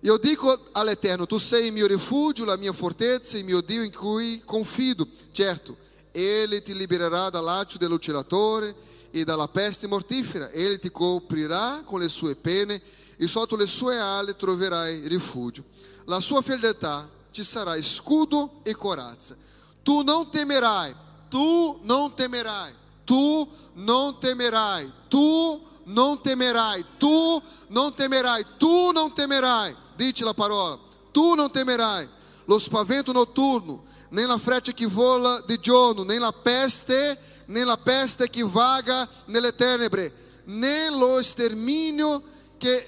[0.00, 3.94] Io dico all'Eterno: Tu sei il mio rifugio, la mia fortezza, il mio Dio in
[3.94, 5.06] cui confido.
[5.30, 5.76] Certo,
[6.10, 8.74] Ele ti libererà dal laccio dell'uccellatore
[9.10, 10.50] e dalla peste mortifera.
[10.50, 12.80] Ele ti coprirà con le sue pene
[13.16, 15.64] e sotto le sue ali troverai rifugio.
[16.06, 19.36] La sua fedeltà ti sarà scudo e corazza.
[19.84, 20.94] Tu não temerai,
[21.28, 29.76] tu não temerai, tu não temerai, tu non temerai, tu non temerai, tu non temerai,
[29.96, 30.78] dice la parola,
[31.12, 32.08] tu non temerai
[32.46, 37.76] lo spavento noturno, nem la freccia que vola de giorno, nem la peste, nem la
[37.76, 40.12] peste que vaga nelle tenebre,
[40.44, 42.22] nem lo extermínio
[42.58, 42.86] que,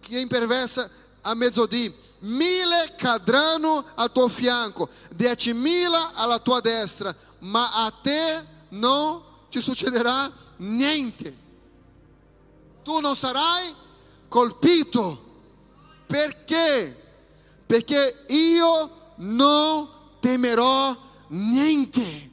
[0.00, 0.90] que imperversa
[1.22, 1.92] a mezzodì.
[2.22, 4.88] Mille cadranno a tuo fianco,
[5.54, 11.38] mila alla tua destra, ma a te non ti succederà niente.
[12.82, 13.74] Tu non sarai
[14.28, 15.28] colpito.
[16.06, 16.96] Perché?
[17.66, 19.88] Perché io non
[20.20, 20.96] temerò
[21.28, 22.30] niente.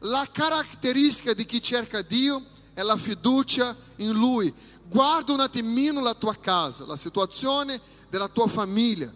[0.00, 4.52] La caratteristica di chi cerca Dio è la fiducia in Lui.
[4.88, 9.12] Guarda un attimino la tua casa, la situazione della tua famiglia.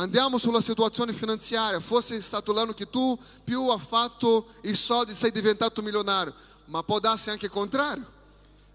[0.00, 1.78] Andiamo sulla situazione finanziaria.
[1.78, 6.32] Forse è stato l'anno che tu più hai fatto i soldi, sei diventato milionario.
[6.66, 8.06] Ma può darsi anche il contrario.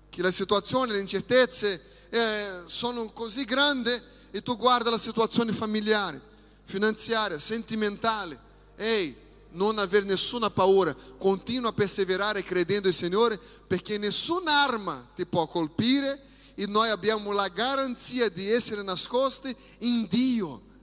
[0.07, 3.89] Che le situazioni, le incertezze eh, sono così grandi
[4.29, 6.21] e tu guarda la situazione familiare,
[6.65, 8.39] finanziaria, sentimentale.
[8.75, 9.17] Ehi,
[9.53, 15.47] non aver nessuna paura, continua a perseverare credendo in Signore, perché nessuna arma ti può
[15.47, 16.21] colpire
[16.53, 20.73] e noi abbiamo la garanzia di essere nascosti in Dio.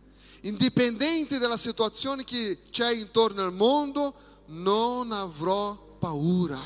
[0.45, 4.13] Indipendente dalla situazione che c'è intorno al mondo,
[4.47, 6.59] non avrò paura.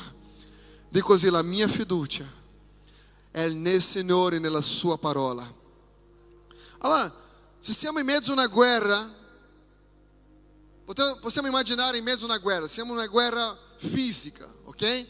[0.89, 2.25] Di così la mia fiducia
[3.29, 5.53] è nel Signore e nella sua parola.
[6.79, 7.13] Allora,
[7.59, 9.13] se siamo in mezzo a una guerra,
[11.21, 14.81] possiamo immaginare in mezzo a una guerra, siamo in una guerra fisica, ok?
[14.81, 15.07] E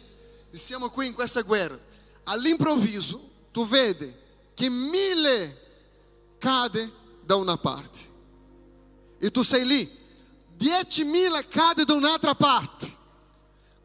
[0.51, 1.79] siamo qui in questa guerra.
[2.23, 4.13] All'improvviso tu vedi
[4.53, 5.61] che mille
[6.37, 6.91] cade
[7.23, 8.15] da una parte
[9.19, 9.97] e tu sei lì,
[10.55, 12.95] diecimila cade da un'altra parte.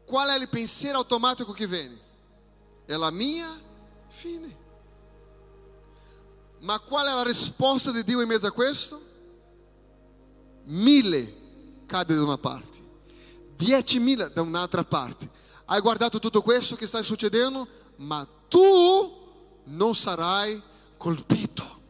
[0.05, 1.99] Qual è il pensiero automatico che viene?
[2.85, 3.49] È la mia
[4.07, 4.61] fine.
[6.59, 9.01] Ma qual è la risposta di Dio in mezzo a questo?
[10.65, 11.41] Mille
[11.85, 12.79] cade da una parte,
[13.55, 15.29] diecimila da un'altra parte.
[15.65, 17.67] Hai guardato tutto questo che sta succedendo?
[17.97, 19.21] Ma tu
[19.65, 20.61] non sarai
[20.97, 21.81] colpito.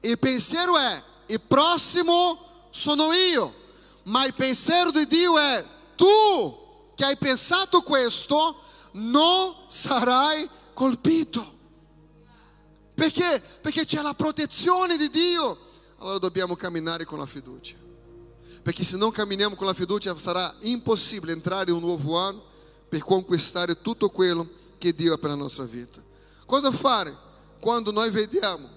[0.00, 3.54] Il pensiero è, il prossimo sono io,
[4.04, 5.64] ma il pensiero di Dio è,
[5.96, 8.56] tu che hai pensato questo,
[8.92, 11.54] non sarai colpito.
[12.94, 13.42] Perché?
[13.60, 15.58] Perché c'è la protezione di Dio.
[15.98, 17.74] Allora dobbiamo camminare con la fiducia.
[18.62, 22.42] Perché se non camminiamo con la fiducia sarà impossibile entrare in un nuovo anno
[22.88, 26.02] per conquistare tutto quello che Dio ha per la nostra vita.
[26.46, 27.16] Cosa fare
[27.60, 28.68] quando noi vediamo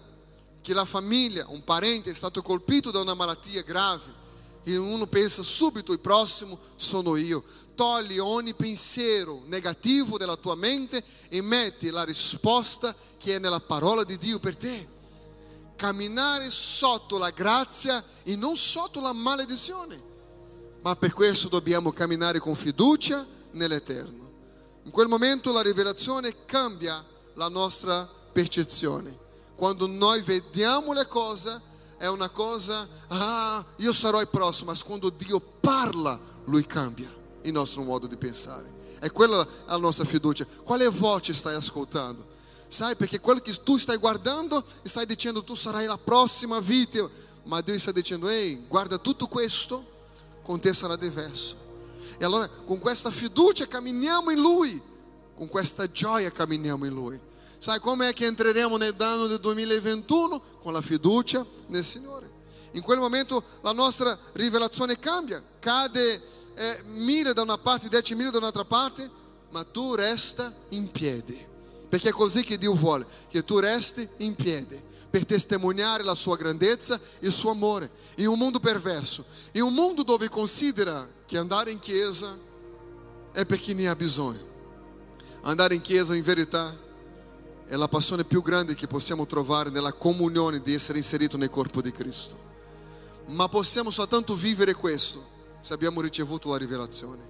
[0.62, 4.18] che la famiglia, un parente è stato colpito da una malattia grave
[4.64, 7.44] e uno pensa subito il prossimo sono io.
[7.76, 14.04] Togli ogni pensiero negativo della tua mente e metti la risposta che è nella parola
[14.04, 14.98] di Dio per te.
[15.76, 20.08] Camminare sotto la grazia e non sotto la maledizione.
[20.82, 24.28] Ma per questo dobbiamo camminare con fiducia nell'Eterno.
[24.84, 27.04] In quel momento la rivelazione cambia
[27.36, 29.28] la nostra percezione.
[29.60, 31.62] Quando noi vediamo le cose
[31.98, 37.52] è una cosa, ah, io sarò il prossimo, ma quando Dio parla, Lui cambia il
[37.52, 38.74] nostro modo di pensare.
[39.02, 40.48] È quella la nostra fiducia.
[40.64, 42.26] Quale voce stai ascoltando?
[42.70, 47.10] Sai, perché quello che tu stai guardando, stai dicendo tu sarai la prossima vittima,
[47.44, 49.86] ma Dio sta dicendo, ehi, guarda tutto questo,
[50.42, 51.58] con te sarà diverso.
[52.18, 54.82] E allora con questa fiducia camminiamo in Lui,
[55.36, 57.28] con questa gioia camminiamo in Lui.
[57.60, 60.42] Sai come è che entreremo nell'anno del 2021?
[60.62, 62.32] Con la fiducia nel Signore.
[62.72, 66.22] In quel momento la nostra rivelazione cambia, cade
[66.56, 69.12] eh, mille da una parte, dieci mille da un'altra parte,
[69.50, 71.48] ma tu resta in piedi.
[71.90, 76.38] Perché è così che Dio vuole, che tu resti in piedi per testimoniare la sua
[76.38, 81.38] grandezza e il suo amore in un mondo perverso, in un mondo dove considera che
[81.38, 82.38] andare in chiesa
[83.34, 84.48] è per ne ha bisogno.
[85.42, 86.88] Andare in chiesa in verità
[87.70, 91.84] è la passione più grande che possiamo trovare nella comunione di essere inserito nel corpo
[91.84, 92.36] di Cristo.
[93.28, 95.24] Ma possiamo soltanto vivere questo
[95.60, 97.30] se abbiamo ricevuto la rivelazione.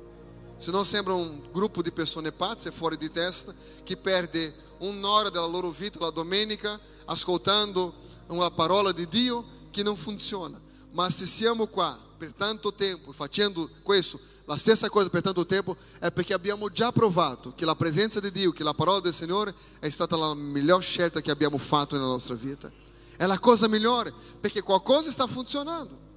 [0.56, 5.46] Se no sembra un gruppo di persone pazze, fuori di testa, che perde un'ora della
[5.46, 7.94] loro vita la domenica ascoltando
[8.28, 10.58] una parola di Dio che non funziona.
[10.92, 14.18] Ma se siamo qua per tanto tempo facendo questo,
[14.50, 18.32] la stessa cosa per tanto tempo, è perché abbiamo già provato che la presenza di
[18.32, 22.08] Dio, che la parola del Signore è stata la miglior scelta che abbiamo fatto nella
[22.08, 22.72] nostra vita.
[23.16, 26.08] È la cosa migliore, perché qualcosa sta funzionando.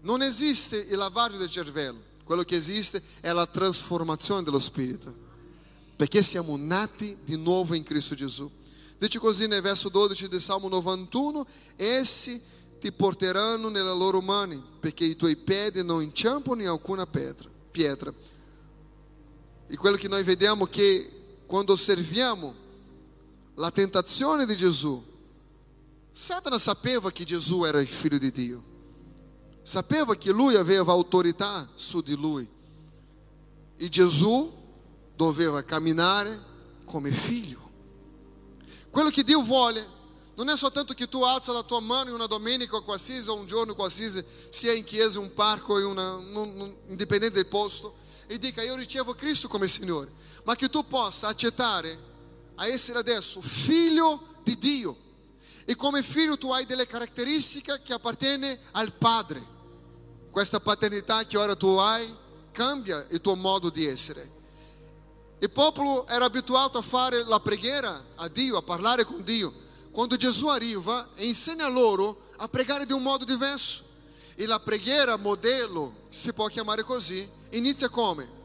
[0.00, 5.14] Non esiste il lavaggio del cervello, quello che esiste è la trasformazione dello spirito.
[5.96, 8.50] Perché siamo nati di nuovo in Cristo Gesù.
[8.96, 11.46] Dice così nel verso 12 del Salmo 91:
[11.76, 12.40] Essi
[12.80, 17.49] ti porteranno nelle loro mani, perché i tuoi piedi non inciampano in alcuna pietra.
[17.70, 18.12] Pietra.
[19.66, 22.54] E quello che noi vediamo che quando osserviamo
[23.54, 25.02] la tentazione di Gesù,
[26.12, 28.62] Satana sapeva che Gesù era il figlio di Dio,
[29.62, 32.48] sapeva che lui aveva autorità su di lui
[33.76, 34.52] e Gesù
[35.14, 36.48] doveva camminare
[36.84, 37.70] come figlio.
[38.90, 39.98] Quello che Dio vuole
[40.40, 43.44] non è soltanto che tu alza la tua mano in una domenica qualsiasi o un
[43.44, 48.38] giorno qualsiasi, sia in chiesa, in un parco, in una, un, indipendente del posto, e
[48.38, 50.10] dica io ricevo Cristo come Signore,
[50.44, 52.08] ma che tu possa accettare
[52.54, 54.96] a essere adesso figlio di Dio.
[55.66, 59.46] E come figlio tu hai delle caratteristiche che appartengono al Padre.
[60.30, 62.16] Questa paternità che ora tu hai
[62.50, 64.38] cambia il tuo modo di essere.
[65.38, 69.68] Il popolo era abituato a fare la preghiera a Dio, a parlare con Dio.
[69.90, 73.84] Quando Gesù arriva, insegna loro a pregare di un modo diverso.
[74.34, 78.38] E la preghiera modelo, si può chiamare così, inizia come?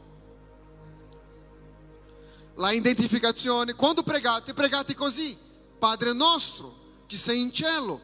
[2.54, 3.74] La identificazione.
[3.74, 5.36] Quando pregate, pregate così.
[5.78, 6.74] Padre nostro,
[7.06, 8.00] che sei in cielo.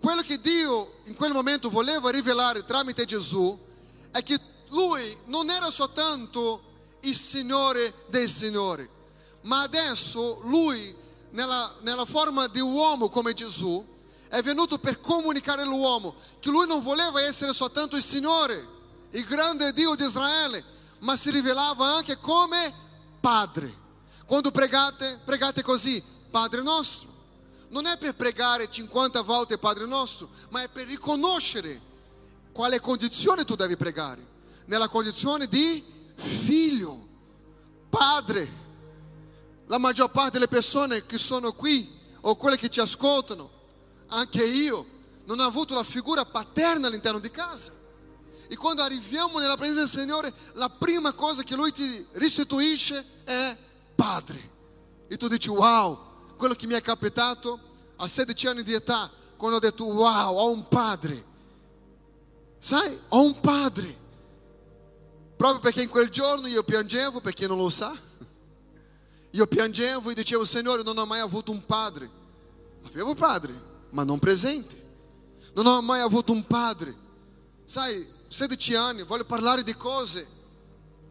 [0.00, 3.58] Quello che Dio in quel momento voleva rivelare tramite Gesù
[4.10, 6.62] è che lui non era soltanto
[7.00, 8.88] il Signore del Signore,
[9.42, 10.94] ma adesso lui
[11.30, 13.86] nella, nella forma di uomo come Gesù,
[14.28, 18.78] è venuto per comunicare all'uomo che lui non voleva essere soltanto il Signore,
[19.10, 20.64] il grande Dio di Israele,
[21.00, 22.72] ma si rivelava anche come
[23.20, 23.78] Padre.
[24.26, 27.08] Quando pregate, pregate così, Padre nostro.
[27.70, 31.88] Non è per pregare 50 volte Padre nostro, ma è per riconoscere
[32.52, 34.24] quale condizione tu devi pregare.
[34.66, 37.08] Nella condizione di figlio,
[37.88, 38.59] padre.
[39.70, 41.88] La maggior parte delle persone che sono qui
[42.22, 43.48] o quelle che ci ascoltano,
[44.08, 44.84] anche io,
[45.26, 47.72] non ho avuto la figura paterna all'interno di casa.
[48.48, 53.56] E quando arriviamo nella presenza del Signore, la prima cosa che Lui ti restituisce è
[53.94, 54.52] Padre.
[55.06, 57.60] E tu dici, wow, quello che mi è capitato
[57.94, 61.24] a 16 anni di età, quando ho detto, wow, ho un padre.
[62.58, 63.98] Sai, ho un padre.
[65.36, 67.96] Proprio perché in quel giorno io piangevo, per chi non lo sa,
[69.32, 72.10] io piangevo e dicevo, Signore, non ho mai avuto un padre.
[72.86, 73.52] Avevo padre,
[73.90, 74.88] ma non presente.
[75.54, 76.94] Non ho mai avuto un padre.
[77.64, 80.38] Sai, 16 anni, voglio parlare di cose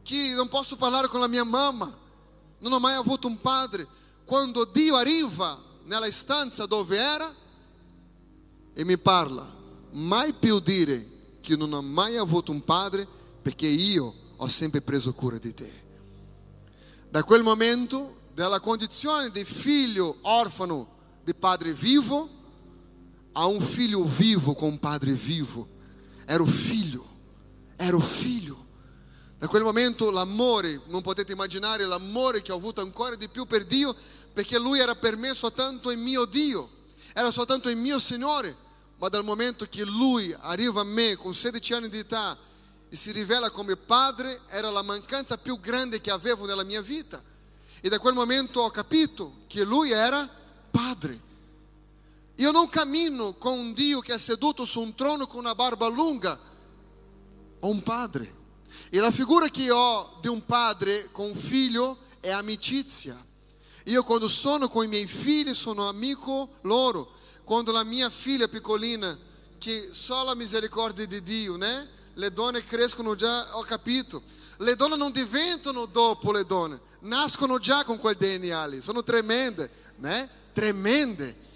[0.04, 1.98] che non posso parlare con la mia mamma.
[2.60, 3.88] Non ho mai avuto un padre.
[4.26, 7.34] Quando Dio arriva nella stanza dove era
[8.74, 9.48] e mi parla,
[9.92, 13.08] mai più dire che non ho mai avuto un padre
[13.42, 15.88] perché io ho sempre preso cura di te.
[17.10, 22.30] Da quel momento, dalla condizione di figlio orfano di padre vivo,
[23.32, 25.68] a un figlio vivo um padre vivo.
[26.26, 27.04] Era o figlio,
[27.76, 28.68] era o figlio.
[29.40, 33.66] Da quel momento l'amore, non potete immaginare l'amore che ho avuto ancora di più per
[33.66, 33.96] Dio,
[34.32, 36.70] perché Lui era per me soltanto il mio Dio,
[37.14, 38.56] era soltanto il mio Signore.
[39.00, 42.38] Ma dal momento che Lui arriva a me con 16 anni di età
[42.90, 47.24] e si rivela come padre era la mancanza più grande che avevo nella mia vita.
[47.82, 50.28] E da quel momento ho capito che lui era
[50.72, 51.28] padre.
[52.36, 55.88] Io non cammino con un Dio che è seduto su un trono con una barba
[55.88, 56.40] lunga,
[57.60, 58.38] ho un padre.
[58.90, 63.26] E la figura che ho di un padre con un figlio è amicizia.
[63.86, 67.12] Io quando sono con i miei figli sono amico loro.
[67.44, 69.18] Quando la mia figlia piccolina,
[69.58, 71.98] che só la misericordia di Dio, né?
[72.20, 74.22] Le donne crescono già, ho capito.
[74.58, 79.72] Le donne non diventano dopo le donne, nascono già con quel DNA lì, sono tremende,
[79.96, 80.30] né?
[80.52, 81.48] Tremende.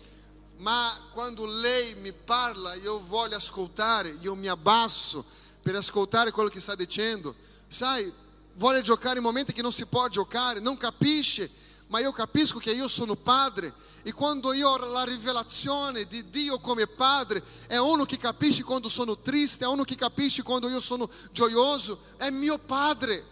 [0.59, 5.26] Ma quando lei mi parla, io voglio ascoltare, io mi abbasso
[5.61, 7.36] per ascoltare quello che sta dicendo.
[7.68, 8.11] Sai,
[8.53, 11.51] vuole giocare in momenti che non si può giocare, non capisce
[11.88, 13.73] ma io capisco che io sono padre
[14.03, 18.89] e quando io ho la rivelazione di Dio come padre, è uno che capisce quando
[18.89, 23.31] sono triste, è uno che capisce quando io sono gioioso, è mio padre.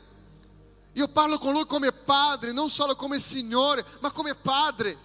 [0.93, 4.97] Io parlo con lui come padre, non solo come Signore, ma come padre.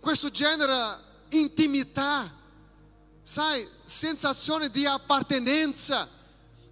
[0.00, 2.32] Questo genera intimità,
[3.22, 6.08] sai, sensazione di appartenenza.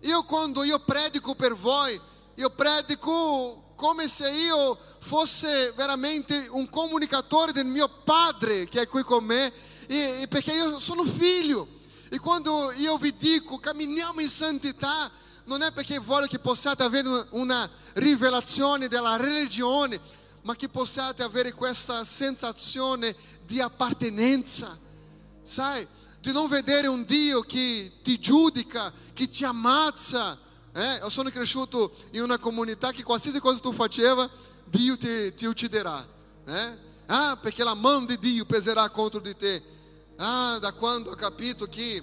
[0.00, 2.00] Io quando io predico per voi,
[2.34, 9.02] io predico come se io fosse veramente un comunicatore del mio padre che è qui
[9.02, 9.52] con me,
[9.86, 11.68] e, e perché io sono figlio.
[12.08, 15.10] E quando io vi dico camminiamo in santità,
[15.46, 20.00] non è perché voglio che possiate avere una rivelazione della religione,
[20.42, 23.14] ma che possiate avere questa sensazione
[23.44, 24.78] di appartenenza,
[25.42, 25.86] sai?
[26.20, 30.38] Di non vedere un Dio che ti giudica, che ti ammazza.
[30.74, 30.96] Eh?
[30.96, 34.28] Io sono cresciuto in una comunità che qualsiasi cosa tu faceva,
[34.64, 36.06] Dio ti, ti ucciderà.
[36.46, 36.78] Eh?
[37.06, 39.62] Ah, perché la mão di Dio peserà contro di te.
[40.16, 42.02] Ah, da quando ho capito che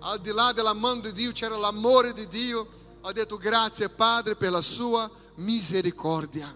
[0.00, 2.68] al di là della mano di Dio c'era l'amore di Dio,
[3.00, 6.54] ho detto grazie Padre per la sua misericordia.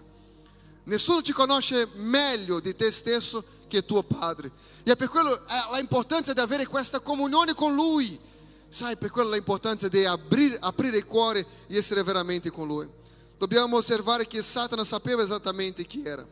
[0.83, 4.51] Nessuno ti conosce meglio di te stesso che tuo Padre.
[4.83, 8.19] E per quello eh, l'importanza di avere questa comunione con Lui.
[8.69, 12.87] Sai, per quello l'importanza di aprire, aprire il cuore e essere veramente con Lui.
[13.37, 16.25] Dobbiamo osservare che Satana sapeva esattamente chi era.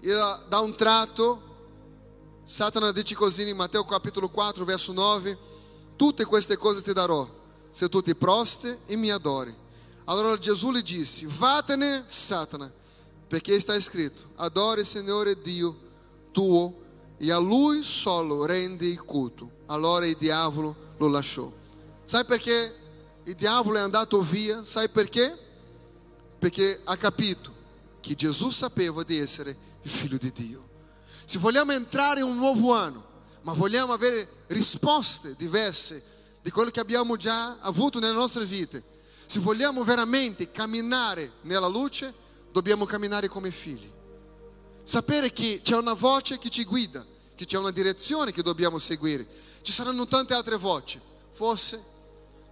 [0.00, 0.12] E
[0.48, 1.42] da un tratto,
[2.44, 5.38] Satana dice così in Matteo capitolo 4, verso 9,
[5.96, 7.26] tutte queste cose ti darò,
[7.70, 9.54] se tu ti prostri e mi adori.
[10.04, 12.70] Allora Gesù gli disse, vatene Satana,
[13.26, 15.76] perché está escrito: Adore Signore Dio
[16.32, 16.84] tuo
[17.18, 19.50] e a Lui solo rendi culto.
[19.66, 21.50] Allora il diavolo lo lasciò.
[22.04, 22.74] Sai perché
[23.24, 24.62] il diavolo è andato via?
[24.62, 25.36] Sai perché?
[26.38, 27.54] Perché ha capito
[28.00, 30.68] che Gesù sapeva di essere il figlio di Dio.
[31.24, 33.04] Se vogliamo entrare in un nuovo anno,
[33.42, 36.02] ma vogliamo avere risposte diverse
[36.42, 38.84] di quello che abbiamo già avuto nelle nostre vite,
[39.26, 42.14] se vogliamo veramente camminare nella luce,
[42.52, 43.90] dobbiamo camminare come figli.
[44.86, 49.26] Sapere che c'è una voce che ci guida, che c'è una direzione che dobbiamo seguire.
[49.60, 51.00] Ci saranno tante altre voci.
[51.32, 51.84] Forse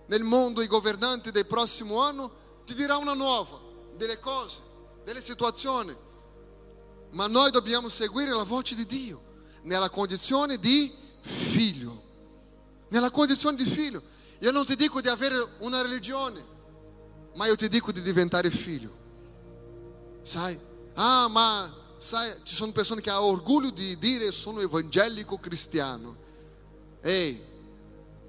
[0.07, 2.29] nel mondo i governanti del prossimo anno
[2.67, 3.57] ti dirà una nuova,
[3.97, 4.63] delle cose,
[5.05, 5.97] delle situazioni.
[7.11, 9.23] Ma noi dobbiamo seguire la voce di Dio
[9.63, 12.03] nella condizione di figlio.
[12.89, 14.03] Nella condizione di figlio.
[14.41, 16.45] Io non ti dico di avere una religione,
[17.37, 18.93] ma io ti dico di diventare figlio.
[20.23, 20.59] Sai?
[20.95, 26.15] Ah, ma sai, ci sono persone che hanno orgoglio di dire sono evangelico cristiano.
[27.01, 27.43] Ehi,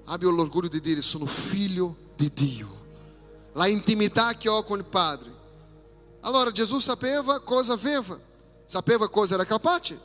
[0.04, 2.84] abbia l'orgoglio di dire sono figlio di Dio.
[3.52, 5.30] La intimità che ho con il Padre.
[6.20, 8.18] Allora Gesù sapeva cosa aveva,
[8.64, 10.00] sapeva cosa era capace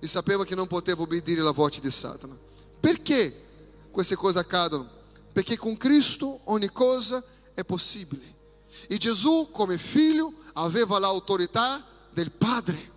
[0.00, 2.36] e sapeva che non poteva obbedire alla voce di Satana.
[2.80, 3.44] Perché
[3.92, 4.88] queste cose accadono?
[5.32, 7.22] Perché con Cristo ogni cosa
[7.54, 8.34] è possibile.
[8.88, 11.87] E Gesù, come figlio, aveva l'autorità
[12.18, 12.92] del Padre.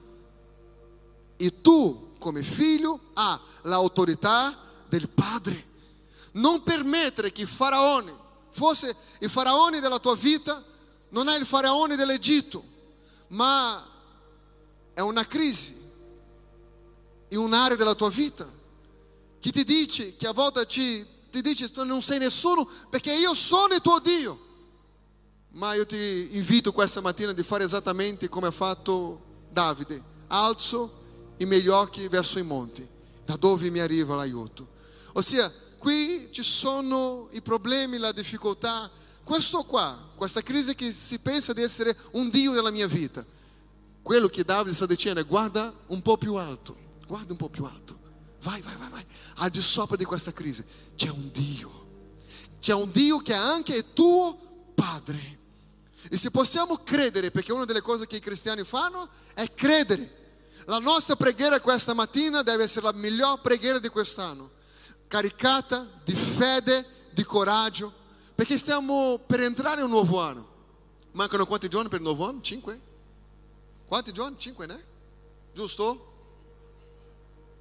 [1.38, 4.58] E tu, come figlio, hai l'autorità
[4.90, 5.70] del Padre.
[6.34, 8.20] Non permettere il faraone
[8.54, 10.64] fosse il faraone della tua vita,
[11.10, 12.64] non è il faraone dell'Egitto,
[13.28, 13.88] ma
[14.94, 15.80] è una crisi
[17.30, 18.50] in un'area della tua vita
[19.40, 23.34] che ti dice, che a volte ci, ti dice tu non sei nessuno perché io
[23.34, 24.50] sono il tuo Dio.
[25.54, 30.02] Ma io ti invito questa mattina di fare esattamente come ha fatto Davide.
[30.28, 31.00] Alzo
[31.38, 32.88] i miei occhi verso i monti,
[33.26, 34.70] da dove mi arriva l'aiuto.
[35.14, 38.90] Ossia, qui ci sono i problemi, la difficoltà.
[39.24, 43.26] Questo qua, questa crisi che si pensa di essere un Dio nella mia vita.
[44.02, 46.76] Quello che Davide sta dicendo è guarda un po' più alto,
[47.06, 48.00] guarda un po' più alto.
[48.42, 49.06] Vai, vai, vai, vai.
[49.36, 50.64] Al di sopra di questa crisi
[50.96, 51.80] c'è un Dio.
[52.60, 55.40] C'è un Dio che è anche il tuo Padre.
[56.10, 60.20] E se possiamo credere, perché una delle cose che i cristiani fanno è credere.
[60.66, 64.52] La nostra preghiera questa mattina deve essere la miglior preghiera di quest'anno,
[65.08, 67.94] caricata di fede, di coraggio,
[68.36, 70.50] perché stiamo per entrare in un nuovo anno.
[71.12, 72.42] Mancano quanti giorni per il nuovo anno?
[72.42, 72.80] Cinque?
[73.86, 74.38] Quanti giorni?
[74.38, 74.86] Cinque, né?
[75.54, 76.10] Giusto?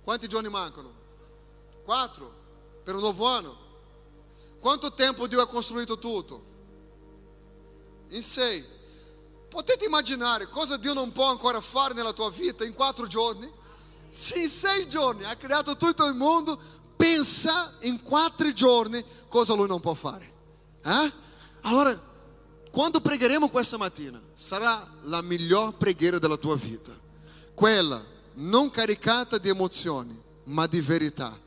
[0.03, 0.93] Quanti giorni mancano?
[1.85, 2.39] Quattro
[2.85, 3.59] per un nuovo anno.
[4.61, 6.50] Quanto tempo Dio ha costruito tutto?
[8.11, 8.65] In sei.
[9.49, 13.51] Potete immaginare cosa Dio non può ancora fare nella tua vita in quattro giorni?
[14.09, 16.59] Se in sei giorni ha creato tutto il mondo,
[16.97, 20.33] pensa in quattro giorni cosa Lui non può fare.
[20.85, 21.13] Eh?
[21.63, 22.09] Allora,
[22.71, 26.97] quando pregheremo questa mattina, sarà la miglior preghiera della tua vita.
[27.55, 28.05] Quella
[28.35, 31.39] non caricata di emozioni, ma di verità.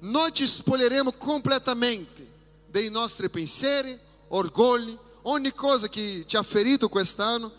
[0.00, 2.32] Noi ci spoglieremo completamente
[2.66, 3.98] dei nostri pensieri,
[4.28, 7.52] orgogli, ogni cosa che ci ha ferito quest'anno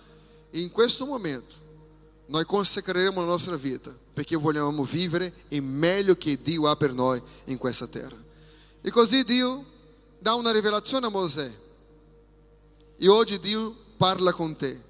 [0.51, 1.63] in questo momento
[2.27, 7.21] noi consacreremo la nostra vita perché vogliamo vivere il meglio che Dio ha per noi
[7.45, 8.17] in questa terra.
[8.81, 9.65] E così Dio
[10.19, 11.51] dà una rivelazione a Mosè.
[12.97, 14.81] E oggi Dio parla con te,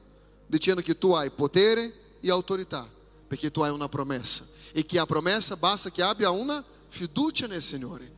[0.46, 2.88] dicendo che tu hai potere e autorità,
[3.28, 4.46] perché tu hai una promessa.
[4.72, 8.14] E che a promessa basta che abbia una fiducia nel Signore.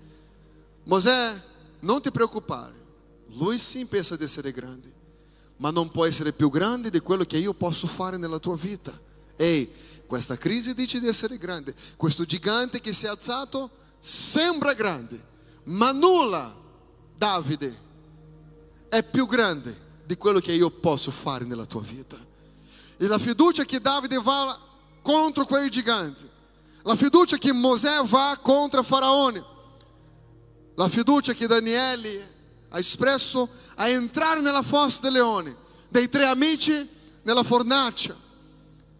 [0.83, 1.41] Mosè,
[1.79, 2.75] non ti preoccupare,
[3.37, 4.91] lui sim pensa di essere grande,
[5.57, 8.91] ma non può essere più grande di quello che io posso fare nella tua vita.
[9.35, 9.69] Ehi,
[10.07, 13.69] questa crisi dice di essere grande, questo gigante che si è alzato
[13.99, 15.23] sembra grande,
[15.65, 16.55] ma nulla,
[17.15, 17.85] Davide,
[18.89, 22.17] è più grande di quello che io posso fare nella tua vita.
[22.97, 24.59] E la fiducia che Davide va
[25.01, 26.27] contro quei giganti,
[26.83, 29.43] la fiducia che Mosè va contro Faraone,
[30.75, 32.35] la fiducia che Daniele
[32.69, 35.55] ha espresso a entrare nella fossa del leone,
[35.89, 36.87] dei tre amici
[37.23, 38.15] nella fornace,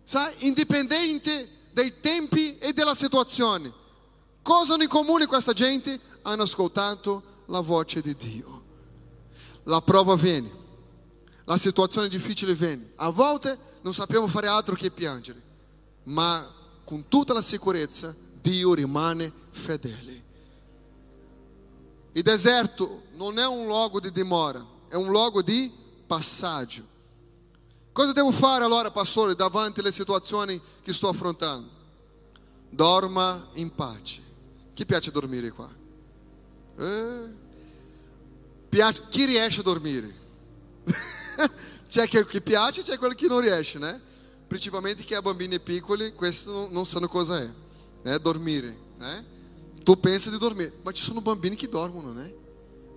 [0.04, 3.74] sai, indipendente dai tempi e della situazione.
[4.42, 6.00] Cosa hanno in comune questa gente?
[6.22, 8.64] Hanno ascoltato la voce di Dio.
[9.64, 10.50] La prova viene,
[11.44, 12.92] la situazione difficile viene.
[12.96, 15.42] A volte non sappiamo fare altro che piangere,
[16.04, 16.50] ma
[16.86, 20.24] con tutta la sicurezza Dio rimane fedele.
[22.14, 25.72] Il deserto non è un luogo di dimora, è un luogo di
[26.06, 26.96] passaggio.
[27.92, 31.68] Cosa devo fare allora, pastore, davanti alle situazioni che sto affrontando?
[32.70, 34.22] Dorma in pace.
[34.76, 35.68] Chi piace dormire qua?
[36.78, 37.46] Eh?
[38.70, 40.14] Piace, chi riesce a dormire?
[41.90, 44.00] c'è chi piace, c'è quello che non riesce, né?
[44.48, 47.50] Principalmente chi ha bambini piccoli, questo non sanno cosa è,
[48.04, 48.20] né?
[48.20, 49.26] Dormire, né?
[49.84, 52.46] Tu pensa di dormire, ma ci sono bambini che dormono, né?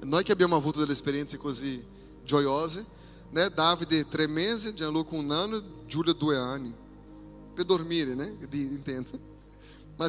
[0.02, 1.84] Noi che abbiamo avuto delle esperienze così
[2.24, 2.84] gioiose,
[3.30, 3.50] né?
[3.50, 6.74] Davide tre mesi, Gianluca un anno, Giulia due anni,
[7.54, 8.36] per dormire, né?
[8.52, 9.28] Intendo.
[9.96, 10.06] Ma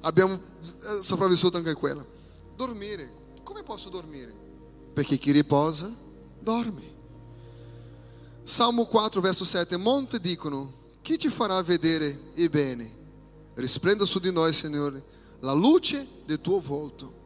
[0.00, 2.04] abbiamo eh, sopravvissuto anche quella.
[2.54, 4.32] Dormire, come posso dormire?
[4.92, 5.92] Perché chi riposa,
[6.40, 6.98] dorme.
[8.42, 9.76] Salmo 4, verso 7.
[9.76, 12.98] Monte dicono: Chi ti farà vedere il bene?
[13.54, 15.04] Risplenda su di noi, Signore,
[15.40, 17.18] la luce del tuo volto.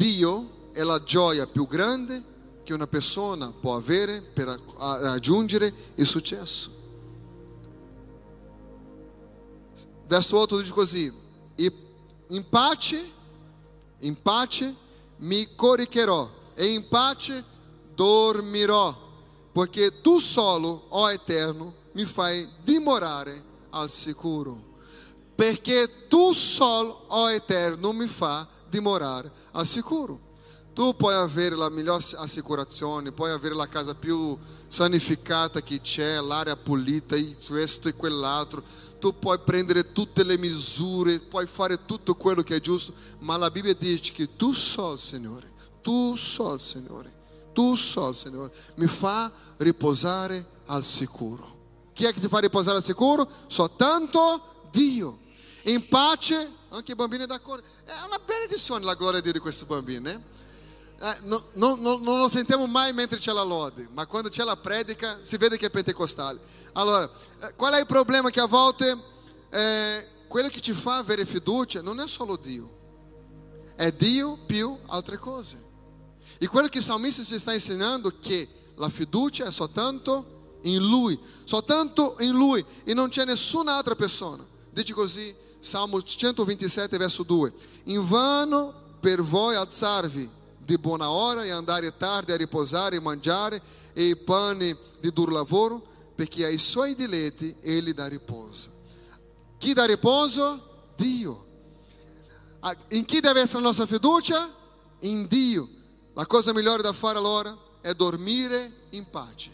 [0.00, 2.24] Dio è la gioia più grande
[2.64, 6.70] che una persona può avere per raggiungere il successo.
[10.06, 11.12] Verso 8 dice così:
[11.56, 13.10] In pace,
[13.98, 14.74] in pace
[15.18, 17.44] mi coricherò e in pace
[17.94, 18.96] dormirò,
[19.52, 24.68] perché tu solo, ó Eterno, mi fai dimorare al sicuro.
[25.34, 28.06] Perché tu solo, ó Eterno, mi
[28.70, 30.28] fai dimorare al sicuro.
[30.72, 36.56] Tu puoi avere la migliore assicurazione, puoi avere la casa più sanificata che c'è, l'area
[36.56, 37.16] pulita,
[37.46, 38.62] questo e quell'altro.
[39.00, 43.50] Tu puoi prendere tutte le misure, puoi fare tutto quello che è giusto, ma la
[43.50, 45.52] Bibbia dice che tu sol, Signore,
[45.82, 47.12] tu sol, Signore,
[47.52, 51.58] tu sol, Signore, mi fa riposare al sicuro.
[51.92, 53.28] Chi è che ti fa riposare al sicuro?
[53.48, 55.19] Soltanto Dio.
[55.64, 57.66] In pace, anche i bambini d'accordo.
[57.84, 60.24] È una benedizione la gloria di Dio di questi bambini, né?
[61.02, 64.44] Eh, no, no, no, non lo sentiamo mai mentre c'è la lode, ma quando c'è
[64.44, 66.38] la predica si vede che è pentecostale.
[66.72, 68.28] Allora, eh, qual è il problema?
[68.28, 68.98] Che a volte
[69.48, 72.70] eh, quello che ci fa avere fiducia non è solo Dio,
[73.76, 75.68] è Dio più altre cose.
[76.38, 80.82] E quello che il salmista ci sta insegnando è che la fiducia è soltanto in
[80.82, 84.46] Lui, soltanto in Lui e non c'è nessun'altra persona.
[84.70, 87.52] Dice così, Salmo 127, verso 2:
[87.84, 93.60] In vano per voi alzarvi di buona ora e andare tardi a riposare e mangiare
[93.92, 95.82] e i pani di duro lavoro,
[96.14, 98.70] perché ai suoi diletti egli dà riposo.
[99.58, 100.68] Chi dà riposo?
[100.96, 101.46] Dio.
[102.88, 104.50] In chi deve essere la nostra fiducia?
[105.00, 105.68] In Dio.
[106.14, 109.50] La cosa migliore da fare allora è dormire in pace.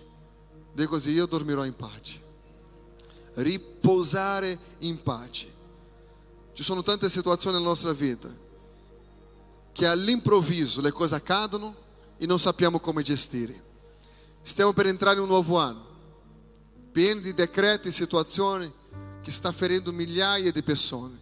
[0.72, 2.22] Dico così, io dormirò in pace.
[3.34, 5.54] Riposare in pace.
[6.56, 8.34] Ci sono tante situazioni nella nostra vita
[9.72, 11.74] che all'improvviso le cose accadono
[12.16, 13.62] e non sappiamo come gestire.
[14.40, 15.84] Stiamo per entrare in un nuovo anno,
[16.92, 18.72] pieno di decreti e situazioni
[19.20, 21.18] che sta ferendo migliaia di persone.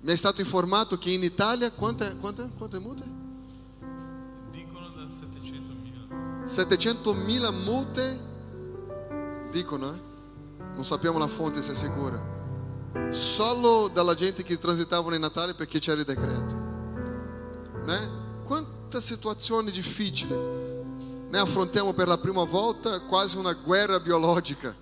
[0.00, 3.04] Mi è stato informato che in Italia quante, quante, quante multe?
[4.50, 6.44] Dicono da 700.000.
[6.44, 8.20] 700.000 multe,
[9.52, 10.00] dicono, eh?
[10.74, 12.34] non sappiamo la fonte se è sicura,
[13.10, 16.66] solo dalla gente che transitavano in Natale perché c'era il decreto
[17.86, 18.24] né?
[18.44, 20.74] Quanta situazione difficile
[21.28, 21.38] né?
[21.38, 24.74] affrontiamo per la prima volta quasi una guerra biologica,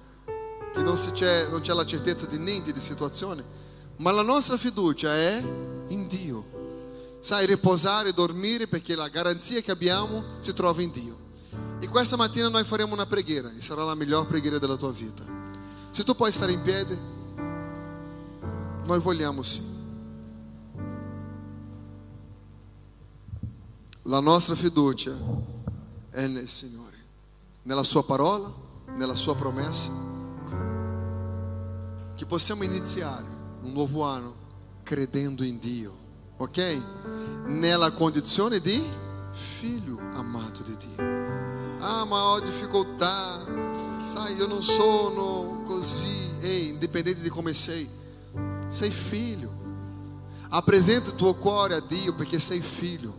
[0.72, 3.44] che non, c'è, non c'è la certezza di niente di situazione,
[3.98, 5.42] ma la nostra fiducia è
[5.88, 6.52] in Dio.
[7.20, 11.22] Sai, riposare, dormire perché la garanzia che abbiamo si trova in Dio.
[11.80, 15.24] E questa mattina noi faremo una preghiera e sarà la miglior preghiera della tua vita.
[15.88, 16.98] Se tu puoi stare in piedi,
[18.84, 19.72] noi vogliamo sì.
[24.02, 25.16] La nostra fiducia
[26.10, 26.96] è nel Signore,
[27.62, 28.52] nella Sua parola,
[28.94, 30.12] nella Sua promessa.
[32.14, 33.26] che possiamo iniziare
[33.62, 34.34] un nuovo anno
[34.84, 35.92] credendo in Dio,
[36.36, 36.82] ok?
[37.46, 38.82] Nella condizione di
[39.32, 41.02] figlio amato di Dio.
[41.80, 43.44] Ah, ma ho difficoltà,
[43.98, 46.30] sai, io non sono così.
[46.40, 47.88] Ehi, indipendente di come sei,
[48.66, 49.52] sei figlio.
[50.50, 53.14] Apresenta tuo cuore a Dio perché sei figlio.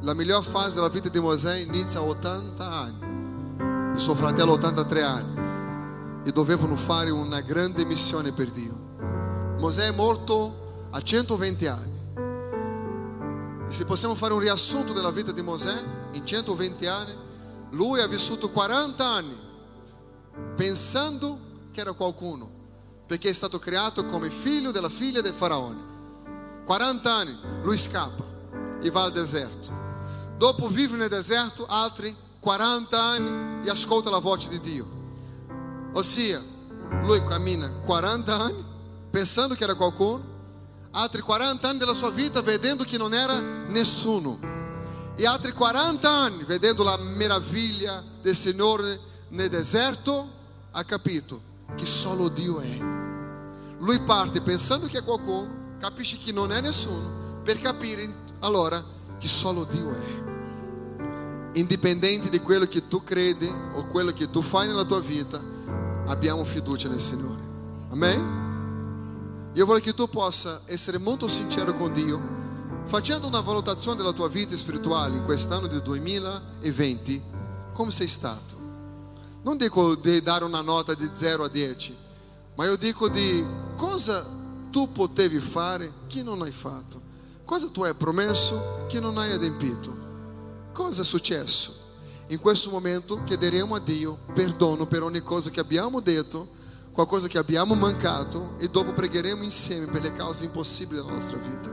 [0.00, 4.54] La miglior fase della vita di Mosè inizia a 80 anni, di suo fratello a
[4.54, 5.42] 83 anni,
[6.24, 8.82] e dovevano fare una grande missione per Dio.
[9.58, 11.92] Mosè è morto a 120 anni.
[13.66, 15.74] E se possiamo fare un riassunto della vita di Mosè,
[16.12, 17.16] in 120 anni,
[17.70, 19.36] lui ha vissuto 40 anni
[20.54, 21.38] pensando
[21.72, 22.50] che era qualcuno,
[23.06, 25.92] perché è stato creato come figlio della figlia del faraone.
[26.64, 28.24] 40 anni, lui scappa
[28.82, 29.72] e va al deserto.
[30.36, 34.86] Dopo vive nel deserto altri 40 anni e ascolta la voce di Dio.
[35.92, 36.42] Ossia,
[37.02, 38.64] lui cammina 40 anni
[39.10, 40.22] pensando che era qualcuno,
[40.90, 44.38] altri 40 anni della sua vita vedendo che non era nessuno,
[45.16, 48.98] e altri 40 anni vedendo la meraviglia del Signore
[49.28, 50.28] nel deserto,
[50.72, 52.78] ha capito che solo Dio è.
[53.78, 58.82] Lui parte pensando che è qualcuno, capisce che non è nessuno, per capire allora
[59.18, 61.58] che solo Dio è.
[61.58, 65.42] Indipendente di quello che tu credi o quello che tu fai nella tua vita,
[66.06, 67.42] abbiamo fiducia nel Signore.
[67.90, 69.50] Amen?
[69.52, 72.20] Io voglio che tu possa essere molto sincero con Dio,
[72.86, 77.22] facendo una valutazione della tua vita spirituale in quest'anno del 2020,
[77.72, 78.63] come sei stato.
[79.44, 81.94] Non dico di dare una nota di 0 a 10,
[82.54, 84.26] ma io dico di cosa
[84.70, 86.98] tu potevi fare che non hai fatto,
[87.44, 89.94] cosa tu hai promesso che non hai adempito,
[90.72, 91.74] cosa è successo.
[92.28, 96.48] In questo momento chiederemo a Dio perdono per ogni cosa che abbiamo detto,
[96.92, 101.68] qualcosa che abbiamo mancato e dopo pregheremo insieme per le cause impossibili della nostra vita.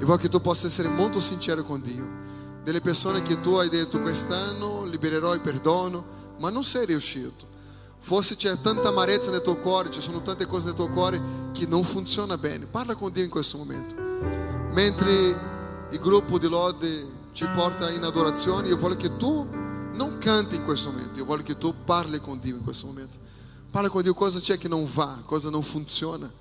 [0.00, 2.26] E voglio che tu possa essere molto sincero con Dio.
[2.64, 7.56] Delle persone che tu hai detto quest'anno libererò il perdono, ma non sei riuscito.
[7.98, 11.20] Forse c'è tanta amarezza nel tuo cuore, ci sono tante cose nel tuo cuore
[11.52, 12.66] che non funziona bene.
[12.66, 13.94] Parla con Dio in questo momento.
[14.72, 15.12] Mentre
[15.90, 19.46] il gruppo di lode ci porta in adorazione, io voglio che tu
[19.92, 23.18] non canti in questo momento, io voglio che tu parli con Dio in questo momento.
[23.70, 26.32] Parla con Dio cosa c'è che non va, cosa non funziona,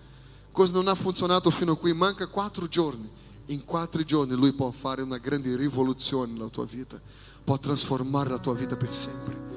[0.52, 1.93] cosa non ha funzionato fino a qui.
[1.93, 3.10] Manca quattro giorni.
[3.48, 7.00] In quattro giorni Lui può fare una grande rivoluzione nella tua vita,
[7.43, 9.57] può trasformare la tua vita per sempre.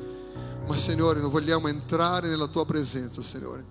[0.66, 3.64] Ma Signore, noi vogliamo entrare nella tua presenza, Signore,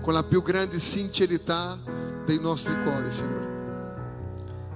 [0.00, 1.78] con la più grande sincerità
[2.24, 3.48] dei nostri cuori, Signore.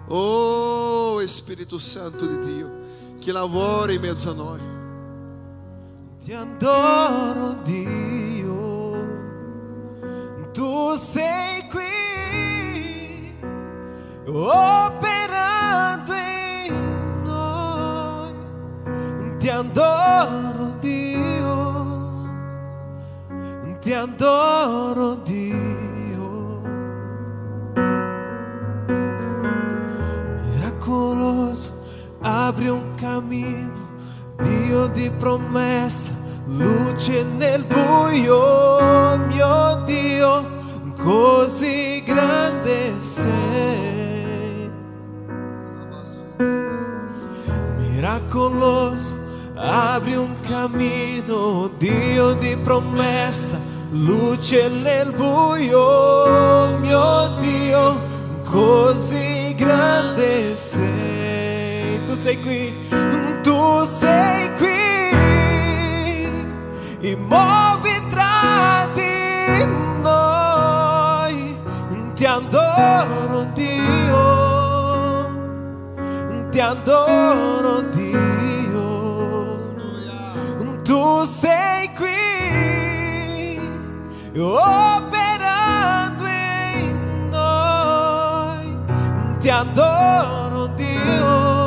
[0.09, 2.71] Oh Spirito Santo di Dio,
[3.19, 4.61] che lavora in mezzo a noi.
[6.21, 8.93] Ti adoro Dio,
[10.53, 13.35] tu sei qui,
[14.27, 18.33] operando in noi.
[19.39, 20.94] Ti adoro Dio,
[23.85, 26.63] ti adoro Dio.
[30.41, 31.71] Miracoloso,
[32.23, 33.83] apri un cammino.
[34.41, 36.13] Dio di promessa,
[36.47, 40.51] luce nel buio, mio Dio,
[40.97, 44.71] così grande sei.
[47.77, 49.15] Miracoloso,
[49.57, 58.01] apri un cammino, Dio di promessa, luce nel buio, mio Dio,
[58.45, 62.05] così grande sei.
[62.05, 62.75] Tu sei qui,
[63.43, 64.73] tu sei qui
[67.01, 69.65] e muovi tra di
[70.03, 71.57] noi.
[72.15, 75.29] Ti adoro Dio,
[76.51, 78.03] ti adoro Dio.
[80.83, 81.74] Tu sei
[84.41, 88.79] operando in noi.
[89.39, 91.65] Ti adoro Dio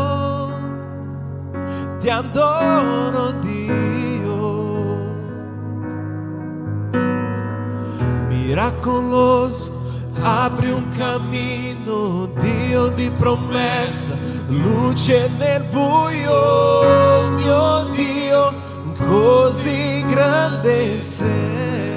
[2.08, 5.16] ti adoro Dio.
[8.30, 9.74] Miracoloso,
[10.22, 14.16] apri un cammino, Dio di promessa,
[14.48, 18.54] luce nel buio, mio Dio,
[18.98, 21.97] così grande sei.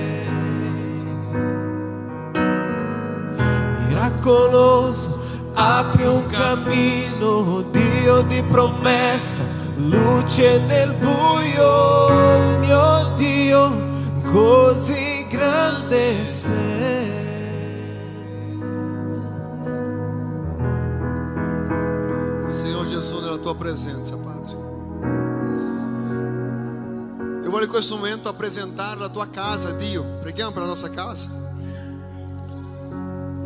[4.20, 5.18] Miracoloso,
[5.54, 9.42] apri un cammino, Dio di promessa,
[9.76, 13.72] luce nel buio, mio Dio,
[14.30, 16.48] così engrandecer.
[22.44, 24.58] Senhor Jesus, nella tua presenza, Padre.
[27.42, 30.04] Eu voglio in questo momento apresentare la tua casa Dio.
[30.20, 31.49] Preghiamo per la nostra casa.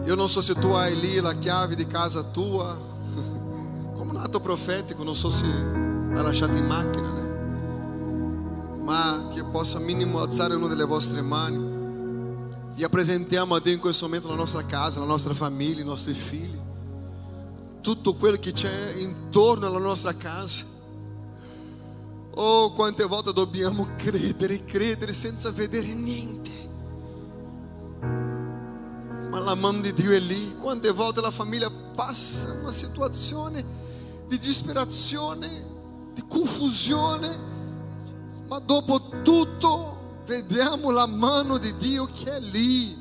[0.06, 2.76] Eu não so se tu hai lì la chiave di casa tua.
[3.96, 7.22] Come un atto profetico, non so se l'hai lasciato in macchina, né?
[8.82, 11.72] Ma che possa minimo alzare una delle vostre mani.
[12.76, 16.12] E apresentiamo a Dio in questo momento la nostra casa, la nostra famiglia, i nostri
[16.12, 16.58] figli.
[17.80, 20.64] Tutto quello che c'è intorno alla nostra casa.
[22.34, 26.43] Oh, quante volte dobbiamo credere, credere senza vedere niente.
[29.34, 30.54] Ma la mano di Dio è lì.
[30.58, 33.64] Quante volte la famiglia passa una situazione
[34.28, 35.66] di disperazione,
[36.12, 37.36] di confusione,
[38.46, 42.96] ma dopo tutto vediamo la mano di Dio che è lì.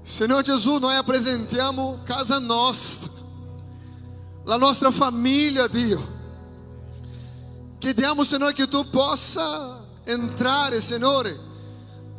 [0.00, 3.10] Senhor Gesù, noi apresentiamo casa nostra,
[4.44, 6.18] la nostra famiglia, Dio.
[7.76, 11.38] Chiediamo, Senhor, che tu possa entrare, Signore,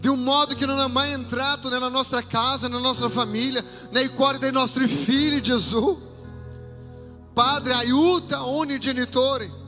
[0.02, 4.10] di un modo che non è mai entrato nella nostra casa, nella nostra famiglia, nei
[4.10, 5.96] cuori dei nostri figli, Gesù.
[7.32, 9.60] Padre, aiuta ogni genitore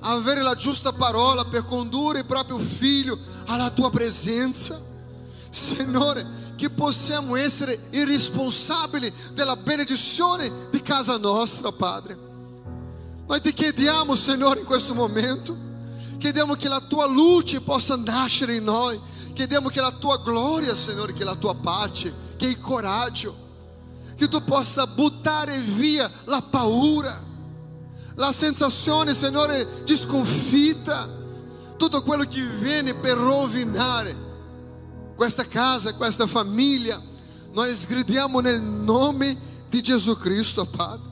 [0.00, 3.18] a avere la giusta parola per condurre il proprio figlio
[3.48, 4.80] alla tua presenza.
[5.50, 12.16] Signore, che possiamo essere i responsabili della benedizione di casa nostra, Padre.
[13.26, 15.54] Noi ti chiediamo, Signore, in questo momento,
[16.16, 19.00] chiediamo che la tua luce possa nascere in noi,
[19.32, 23.48] chiediamo che la tua gloria, Signore, che la tua pace, che il coraggio,
[24.16, 27.28] che tu possa buttare via la paura,
[28.16, 31.08] la sensazione, Signore, di sconfitta,
[31.76, 34.28] tutto quello che viene per rovinare
[35.16, 37.00] questa casa, questa famiglia.
[37.52, 39.36] Noi sgridiamo nel nome
[39.68, 41.08] di Gesù Cristo, Padre.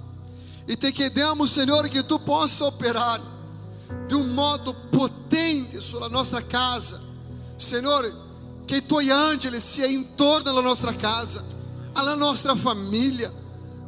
[0.67, 3.23] E te chiediamo, Signore, che tu possa operare
[4.07, 7.08] di un modo potente sulla nostra casa.
[7.59, 8.15] Signore,
[8.67, 11.45] che i tuoi angeli siano intorno alla nostra casa,
[11.95, 13.33] alla nostra famiglia.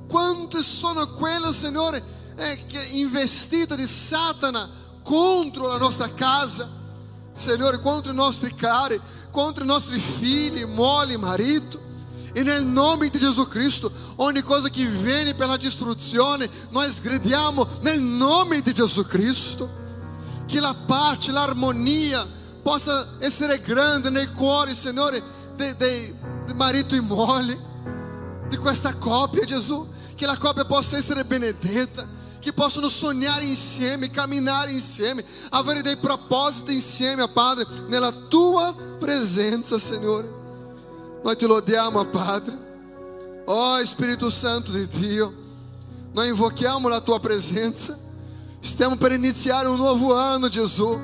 [0.08, 2.02] Quante sono quelle, Signore,
[2.36, 4.68] eh, che investite Satana
[5.04, 6.68] contro la nostra casa,
[7.30, 9.00] Signore, contro i nostri cari,
[9.30, 11.78] contro i nostri figli, mogli, marito.
[12.32, 16.88] E nel nome di Gesù Cristo, ogni cosa che viene per la distruzione, noi
[17.82, 19.78] nel nome di Gesù Cristo.
[20.46, 25.22] Che la pace, l'armonia possa essere grande nei cuori, Signore,
[25.56, 26.14] dei, dei,
[26.46, 27.58] di marito e moglie,
[28.48, 29.88] di questa coppia, Gesù.
[30.14, 32.06] Che la coppia possa essere benedetta,
[32.40, 40.38] che possano sognare insieme, camminare insieme, avere dei propositi insieme, Padre, nella tua presenza, Signore.
[41.22, 42.56] Nós te lodiamo, Padre.
[43.46, 45.34] Oh, Espírito Santo de Dio,
[46.14, 47.98] nós invochiamo a tua presença.
[48.60, 50.98] Stiamo per iniziare un nuovo anno, Gesù.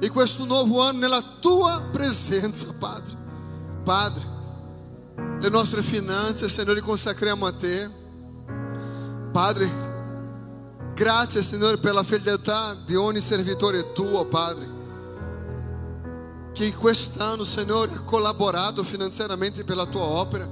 [0.00, 3.16] E questo nuovo anno nella tua presenza, Padre.
[3.84, 4.28] Padre,
[5.40, 7.90] le nostre finanze, Signore, consacriamo a te.
[9.32, 9.70] Padre,
[10.94, 14.78] grazie, Signore, per la fedeltà di ogni servitore tuo, Padre
[16.52, 20.46] che quest'anno, Signore, ha collaborato finanziariamente per la tua opera.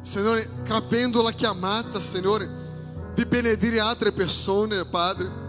[0.00, 5.42] Signore, capendo la chiamata, Signore, di benedire altre persone, Padre.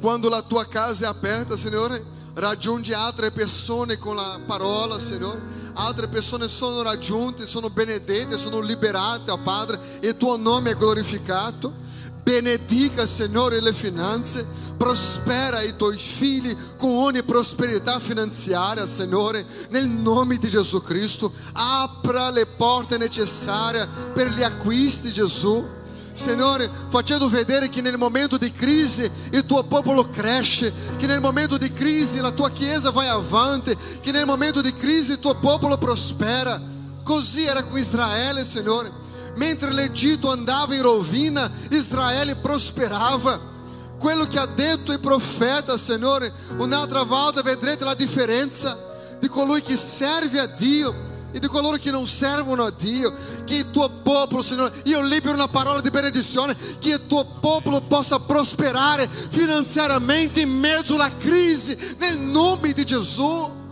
[0.00, 2.02] Quando la tua casa è aperta, Signore,
[2.34, 5.62] raggiungi altre persone con la parola, Signore.
[5.74, 10.76] Altre persone sono raggiunte, sono benedette, sono liberate, oh Padre, e il tuo nome è
[10.76, 11.82] glorificato.
[12.22, 14.46] Benedica, Signore, le finanze,
[14.78, 21.30] prospera i tuoi figli con ogni prosperità finanziaria, Signore, nel nome di Gesù Cristo.
[21.52, 25.82] Apra le porte necessarie per gli acquisti, Gesù.
[26.14, 31.58] Signore, facendo vedere che nel momento di crisi il tuo popolo cresce, che nel momento
[31.58, 35.76] di crisi la tua chiesa vai avanti, che nel momento di crisi il tuo popolo
[35.76, 36.60] prospera.
[37.02, 38.90] Così era con Israele, Signore.
[39.36, 43.52] Mentre l'Egitto andava in rovina, Israele prosperava.
[43.98, 48.78] Quello che ha detto il profeta, Signore, un'altra volta vedrete la differenza
[49.18, 51.03] di colui che serve a Dio
[51.34, 53.12] e di coloro che non servono a Dio.
[53.44, 57.80] Che il tuo popolo, Signore, io libero una parola di benedizione, che il tuo popolo
[57.80, 63.62] possa prosperare finanziariamente in mezzo alla crisi, nel nome di Gesù.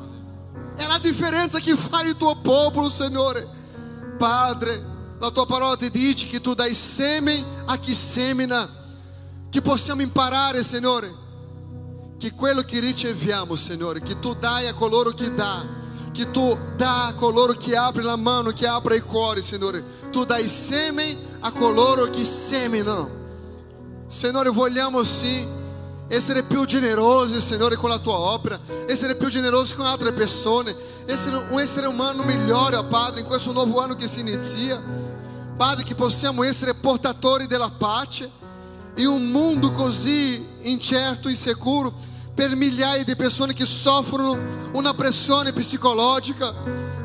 [0.76, 3.48] È la differenza che fa il tuo popolo, Signore.
[4.18, 4.90] Padre,
[5.20, 8.68] la tua parola ti dice che tu dai seme a chi semina,
[9.48, 11.14] che possiamo imparare, Signore,
[12.18, 15.80] che quello che riceviamo, Signore, che tu dai a coloro che dà,
[16.12, 19.82] che tu dà a coloro che apre la mano, che apre i cuori, Signore.
[20.10, 23.20] Tu dai seme a coloro che seminano.
[24.06, 25.60] Signore, vogliamo sì
[26.08, 31.36] essere più generosi, Signore, con la tua opera, essere più generosi con altre persone, essere
[31.48, 34.80] un essere umano migliore, ó Padre, in questo nuovo anno che si inizia.
[35.56, 38.30] Padre, che possiamo essere portatori della pace
[38.96, 41.94] in un mondo così incerto, insicuro,
[42.34, 44.38] per migliaia di persone che soffrono
[44.72, 46.52] una pressione psicologica,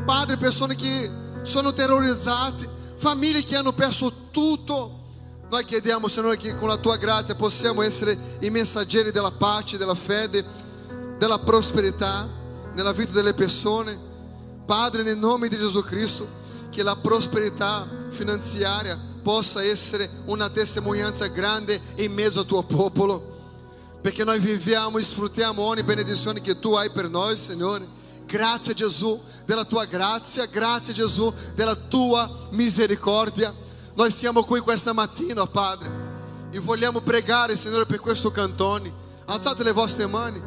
[0.06, 1.12] Padre, persone che
[1.42, 4.94] sono terrorizzate, famiglie che hanno perso tutto.
[5.50, 9.96] Noi chiediamo, Signore, che con la tua grazia possiamo essere i messaggeri della pace, della
[9.96, 10.46] fede,
[11.18, 12.28] della prosperità
[12.74, 13.98] nella vita delle persone.
[14.66, 16.28] Padre, nel nome di Gesù Cristo,
[16.70, 23.36] che la prosperità finanziaria possa essere una testimonianza grande in mezzo al tuo popolo.
[24.02, 27.96] Perché noi viviamo e sfruttiamo ogni benedizione che tu hai per noi, Signore.
[28.26, 33.54] Grazie Gesù della tua grazia, grazie Gesù della tua misericordia.
[33.96, 35.90] Noi siamo qui questa mattina, Padre,
[36.52, 38.94] e vogliamo pregare, Signore, per questo cantone.
[39.26, 40.42] Alzate le vostre mani.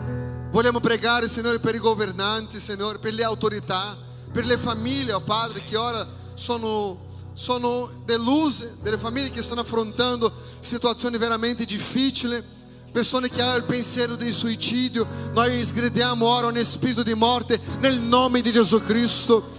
[0.51, 3.97] Vogliamo pregare, Signore, per i governanti, Signore, per le autorità,
[4.33, 6.99] per le famiglie, oh Padre, che ora sono,
[7.35, 12.43] sono deluse, delle famiglie che stanno affrontando situazioni veramente difficili,
[12.91, 15.07] persone che hanno il pensiero di suicidio.
[15.33, 19.59] Noi sgridiamo ora ogni spirito di morte nel nome di Gesù Cristo.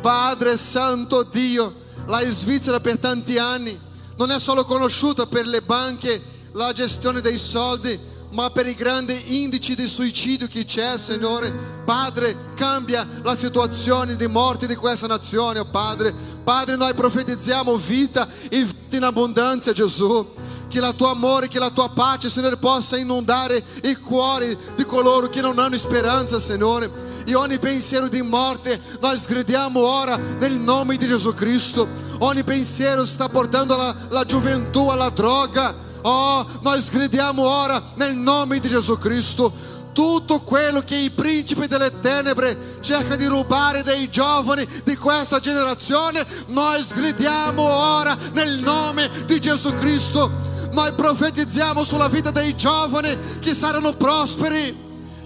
[0.00, 1.74] Padre Santo Dio,
[2.06, 3.78] la Svizzera per tanti anni
[4.16, 6.20] non è solo conosciuta per le banche,
[6.52, 7.98] la gestione dei soldi,
[8.32, 11.52] ma per i grandi indici di suicidio che c'è, Signore.
[11.84, 16.14] Padre, cambia la situazione di morte di questa nazione, oh Padre.
[16.42, 20.26] Padre, noi profetizziamo vita e vita in abbondanza, Gesù.
[20.72, 25.28] Che la tua amore, che la tua pace, Signore, possa inondare i cuori di coloro
[25.28, 26.90] che non hanno speranza, Signore.
[27.26, 31.86] E ogni pensiero di morte noi sgridiamo ora nel nome di Gesù Cristo.
[32.20, 35.74] Ogni pensiero sta portando la, la gioventù alla droga.
[36.04, 39.52] Oh, nós gridiamo ora nel nome di Gesù Cristo.
[39.92, 46.26] Tutto quello che i principi delle tenebre cercano di rubare dai giovani di questa generazione,
[46.46, 50.48] noi sgridiamo ora nel nome di Gesù Cristo.
[50.72, 54.74] Noi profetizziamo sulla vita dei giovani che saranno prosperi,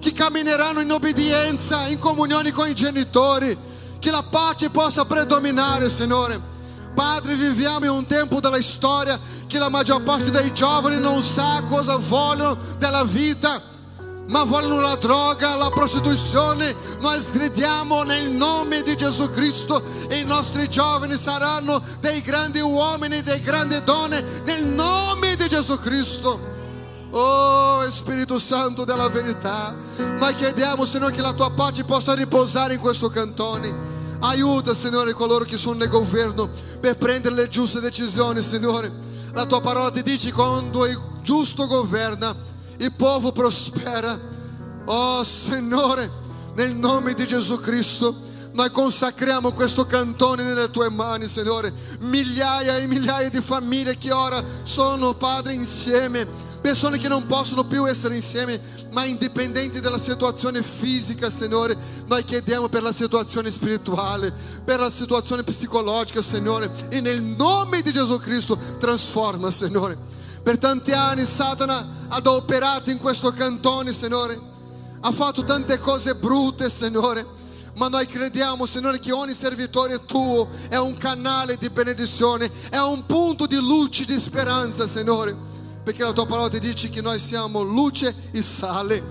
[0.01, 3.57] che cammineranno in obbedienza, in comunione con i genitori,
[4.01, 6.55] che la pace possa predominare, Signore.
[6.95, 11.63] Padre, viviamo in un tempo della storia che la maggior parte dei giovani non sa
[11.69, 13.63] cosa vogliono della vita,
[14.29, 16.74] ma vogliono la droga, la prostituzione.
[17.01, 23.22] Noi sgridiamo nel nome di Gesù Cristo e i nostri giovani saranno dei grandi uomini,
[23.22, 26.55] dei grandi donne, nel nome di Gesù Cristo.
[27.11, 29.74] Oh Spirito Santo della verità,
[30.18, 33.95] noi chiediamo Signore che la tua pace possa riposare in questo cantone.
[34.20, 36.51] Aiuta, Signore, coloro che sono nel governo
[36.81, 38.91] per prendere le giuste decisioni, Signore.
[39.33, 42.35] La tua parola ti dice quando il giusto governa,
[42.79, 44.18] il povo prospera.
[44.87, 46.11] Oh Signore,
[46.55, 48.24] nel nome di Gesù Cristo,
[48.57, 51.72] noi consacriamo questo cantone nelle tue mani, Signore.
[52.01, 56.27] Migliaia e migliaia di famiglie che ora sono, Padre, insieme.
[56.62, 58.59] Persone che non possono più essere insieme,
[58.93, 61.77] ma indipendenti dalla situazione fisica, Signore.
[62.07, 64.33] Noi chiediamo per la situazione spirituale,
[64.64, 66.70] per la situazione psicologica, Signore.
[66.89, 70.16] E nel nome di Gesù Cristo, trasforma, Signore.
[70.47, 74.41] Per tanti anni Satana ha operato in questo cantone, Signore.
[75.01, 77.27] Ha fatto tante cose brutte, Signore.
[77.79, 83.05] Ma noi crediamo, Signore, che ogni servitore tuo è un canale di benedizione, è un
[83.07, 85.35] punto di luce, di speranza, Signore.
[85.83, 89.03] Perché la tua parola ti dice che noi siamo luce e sale.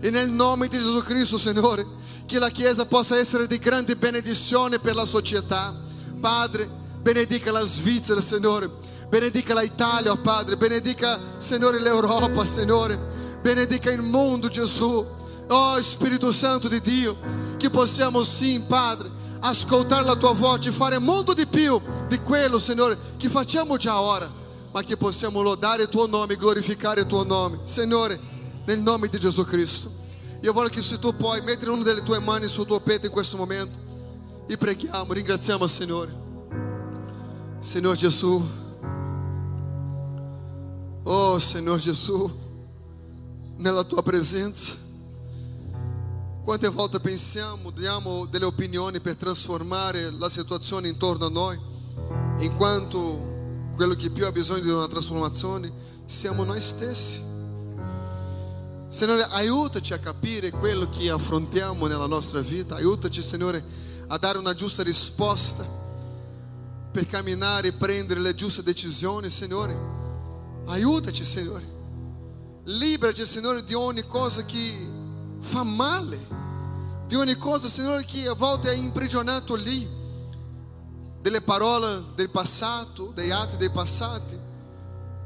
[0.00, 1.86] E nel nome di Gesù Cristo, Signore,
[2.24, 5.78] che la Chiesa possa essere di grande benedizione per la società.
[6.18, 6.66] Padre,
[7.02, 8.87] benedica la Svizzera, Signore.
[9.08, 10.56] Benedica l'Italia, oh Padre.
[10.56, 12.98] Benedica, Signore, l'Europa, Signore.
[13.40, 15.16] Benedica il mondo, Gesù.
[15.50, 17.16] Oh Spirito Santo di Dio,
[17.56, 22.98] che possiamo sim, Padre, ascoltare la tua voce, fare molto di più di quello, Signore,
[23.16, 24.30] che facciamo già ora,
[24.70, 27.60] ma che possiamo lodare il tuo nome, glorificare il tuo nome.
[27.64, 28.20] Signore,
[28.66, 29.90] nel nome di Gesù Cristo.
[30.42, 33.12] Io voglio che se tu puoi mettere una delle tue mani sul tuo petto in
[33.12, 33.78] questo momento
[34.46, 36.14] e preghiamo, ringraziamo il Signore.
[37.60, 38.67] Signor Gesù.
[41.10, 42.30] Oh Signor Gesù,
[43.56, 44.76] nella tua presenza.
[46.44, 51.58] Quante volte pensiamo, diamo delle opinioni per trasformare la situazione intorno a noi,
[52.40, 55.72] in quanto quello che più ha bisogno di una trasformazione
[56.04, 57.22] siamo noi stessi.
[58.88, 62.74] Signore, aiutaci a capire quello che affrontiamo nella nostra vita.
[62.74, 63.64] Aiutaci, Signore,
[64.08, 65.66] a dare una giusta risposta
[66.92, 69.97] per camminare e prendere le giuste decisioni, Signore.
[70.68, 71.76] Aiutaci, Signore.
[72.64, 74.74] Liberaci, Signore, di ogni cosa che
[75.40, 76.18] fa male,
[77.06, 79.88] di ogni cosa, Signore, che a volte è imprigionato lì,
[81.22, 84.38] delle parole del passato, dei atti dei passati,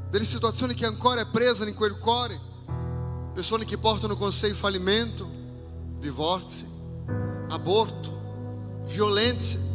[0.09, 2.39] delle situazioni che ancora è presa in quel cuore,
[3.33, 5.29] persone che portano con sé il fallimento,
[5.99, 6.65] divorzi,
[7.49, 9.71] aborto, violenze.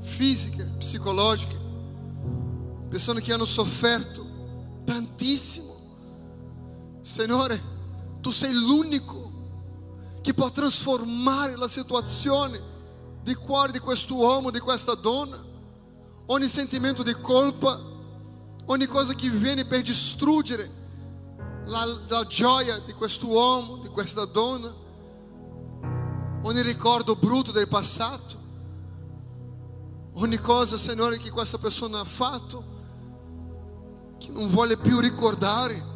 [0.00, 1.60] Fisiche, psicologiche,
[2.88, 4.25] persone che hanno sofferto
[4.86, 5.74] tantissimo.
[7.02, 7.60] Signore,
[8.20, 9.32] tu sei l'unico
[10.22, 12.60] che può trasformare la situazione
[13.22, 15.44] di cuore di quest'uomo, di questa donna.
[16.26, 17.78] Ogni sentimento di colpa,
[18.66, 20.70] ogni cosa che viene per distruggere
[21.66, 24.72] la, la gioia di quest'uomo, di questa donna,
[26.42, 28.44] ogni ricordo brutto del passato,
[30.14, 32.75] ogni cosa, Signore, che questa persona ha fatto,
[34.18, 35.94] che non vuole più ricordare,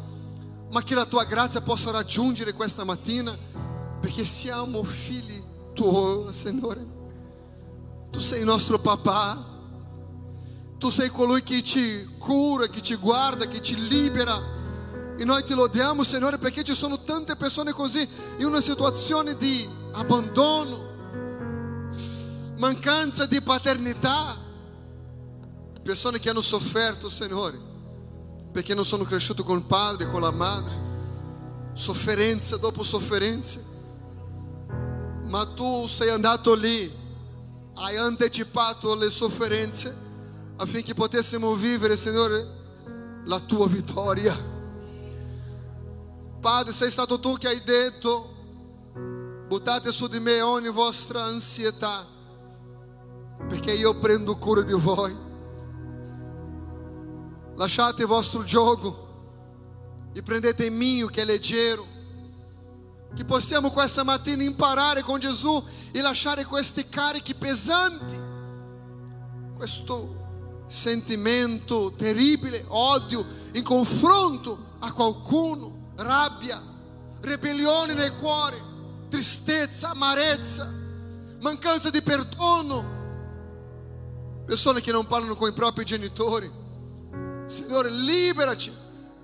[0.71, 3.35] ma che la tua grazia possa raggiungere questa mattina,
[3.99, 5.43] perché siamo figli
[5.73, 6.99] tuoi, Signore.
[8.09, 9.49] Tu sei nostro papà,
[10.77, 14.59] tu sei colui che ci cura, che ci guarda, che ci libera.
[15.17, 18.07] E noi ti lodiamo, Signore, perché ci sono tante persone così
[18.37, 20.89] in una situazione di abbandono,
[22.57, 24.37] mancanza di paternità,
[25.83, 27.59] persone che hanno sofferto, Signore,
[28.51, 30.89] perché non sono cresciuti con il padre, con la madre,
[31.73, 33.59] sofferenza dopo sofferenza.
[35.23, 36.91] Ma tu sei andato lì,
[37.75, 39.95] hai anticipato le sofferenze
[40.57, 42.59] affinché potessimo vivere, Signore,
[43.25, 44.37] la tua vittoria.
[46.39, 48.29] Padre, sei stato tu che hai detto,
[49.47, 52.05] buttate su di me ogni vostra ansietà,
[53.47, 55.29] perché io prendo cura di voi.
[57.61, 59.09] Lasciate il vostro gioco
[60.15, 61.85] e prendete il mio che è leggero.
[63.13, 68.19] Che possiamo questa mattina imparare con Gesù e lasciare questi carichi pesanti,
[69.55, 76.59] questo sentimento terribile, odio in confronto a qualcuno rabbia,
[77.21, 78.59] ribellione nel cuore,
[79.07, 80.67] tristezza, amarezza,
[81.41, 82.83] mancanza di perdono,
[84.47, 86.60] persone che non parlano con i propri genitori.
[87.51, 88.71] Signore, liberaci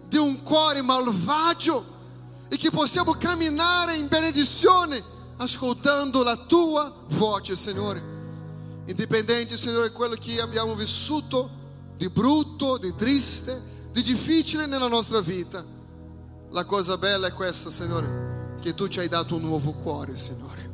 [0.07, 1.95] di un cuore malvagio
[2.49, 5.01] e che possiamo camminare in benedizione
[5.37, 8.15] ascoltando la tua voce, Signore.
[8.85, 11.49] Indipendente, Signore, quello che abbiamo vissuto
[11.95, 15.63] di brutto, di triste, di difficile nella nostra vita.
[16.51, 20.69] La cosa bella è questa, Signore, che tu ci hai dato un nuovo cuore, Signore.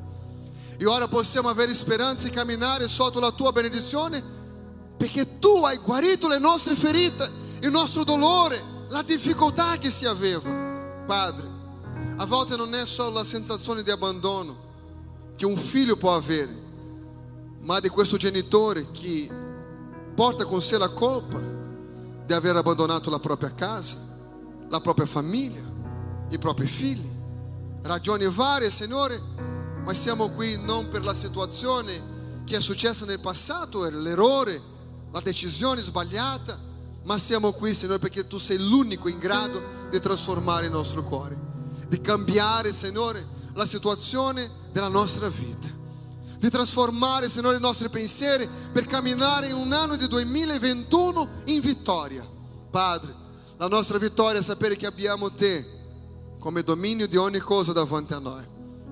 [0.77, 4.41] E ora possiamo avere speranza e camminare sotto la tua benedizione
[4.97, 7.29] perché tu hai guarito le nostre ferite,
[7.63, 10.49] il nostro dolore, la difficoltà che si aveva.
[11.05, 11.47] Padre,
[12.17, 14.61] a volte non è solo la sensazione di abbandono
[15.35, 16.61] che un figlio può avere,
[17.61, 19.29] ma di questo genitore che
[20.15, 21.41] porta con sé la colpa
[22.25, 24.11] di aver abbandonato la propria casa
[24.73, 25.61] la propria famiglia,
[26.29, 27.07] i propri figli.
[27.83, 29.21] Ragioni varie, Signore,
[29.85, 34.59] ma siamo qui non per la situazione che è successa nel passato, l'errore,
[35.11, 36.57] la decisione sbagliata,
[37.03, 41.39] ma siamo qui, Signore, perché tu sei l'unico in grado di trasformare il nostro cuore,
[41.87, 45.67] di cambiare, Signore, la situazione della nostra vita,
[46.37, 52.27] di trasformare, Signore, i nostri pensieri per camminare in un anno di 2021 in vittoria.
[52.71, 53.13] Padre,
[53.57, 55.65] la nostra vittoria è sapere che abbiamo te
[56.39, 58.43] come dominio di ogni cosa davanti a noi.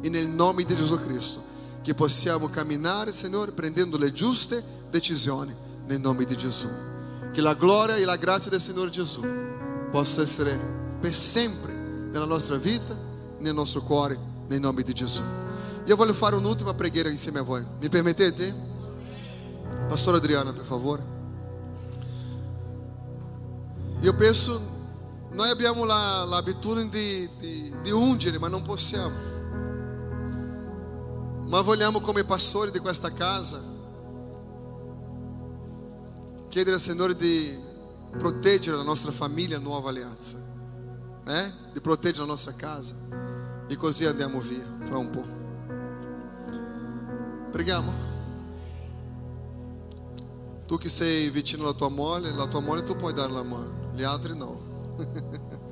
[0.02, 1.44] E nel nome di Gesù Cristo,
[1.81, 6.90] che possiamo camminare, Signore, prendendo le giuste decisioni nel nome di Gesù.
[7.32, 9.26] Che la gloria e la grazia del Signore Gesù
[9.90, 10.60] possa essere
[10.99, 12.98] per sempre nella nostra vita,
[13.40, 15.22] nel nostro cuore, nel nome di Gesù.
[15.86, 17.66] Io voglio fare un'ultima preghiera insieme a voi.
[17.80, 18.53] Mi permettete?
[19.88, 21.03] Pastor Adriana, per favore.
[24.02, 24.62] Io penso,
[25.32, 29.16] noi abbiamo la, l'abitudine di, di, di ungere, ma non possiamo.
[31.48, 33.70] Ma vogliamo come pastori di questa casa
[36.52, 37.57] chiedere al Signore di
[38.18, 40.38] proteggere la nostra famiglia nuova alleanza,
[41.26, 41.52] eh?
[41.72, 42.94] di proteggere la nostra casa
[43.69, 45.26] e così andiamo via fra un po'.
[47.52, 48.10] Preghiamo.
[50.65, 53.94] Tu che sei vicino alla tua moglie, la tua moglie tu puoi dare la mano,
[53.95, 54.69] gli altri no.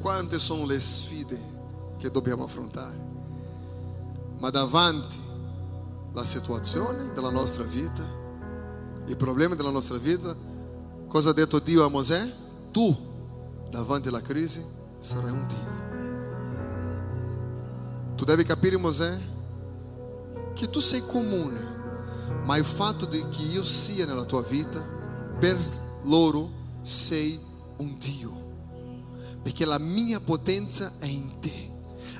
[0.00, 1.38] quante sono le sfide
[1.98, 3.08] che dobbiamo affrontare.
[4.38, 5.28] Ma davanti
[6.12, 8.04] alla situazione della nostra vita,
[9.06, 10.36] i problemi della nostra vita,
[11.08, 12.32] cosa ha detto Dio a Mosè?
[12.70, 12.96] Tu,
[13.70, 14.64] davanti alla crisi,
[14.98, 15.88] sarai un Dio.
[18.16, 19.18] Tu devi capire, Mosè,
[20.54, 21.78] che tu sei comune,
[22.44, 24.80] ma il fatto di che io sia nella tua vita,
[25.38, 25.56] per
[26.02, 26.50] loro
[26.82, 27.40] sei
[27.78, 28.38] un Dio.
[29.42, 31.72] Perché la mia potenza è in te,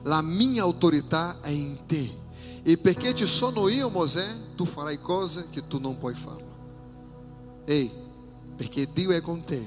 [0.05, 2.19] la mia autorità è in te.
[2.63, 6.45] E perché ci sono io, Mosè, tu farai cose che tu non puoi fare.
[7.65, 7.91] Ehi,
[8.57, 9.67] perché Dio è con te,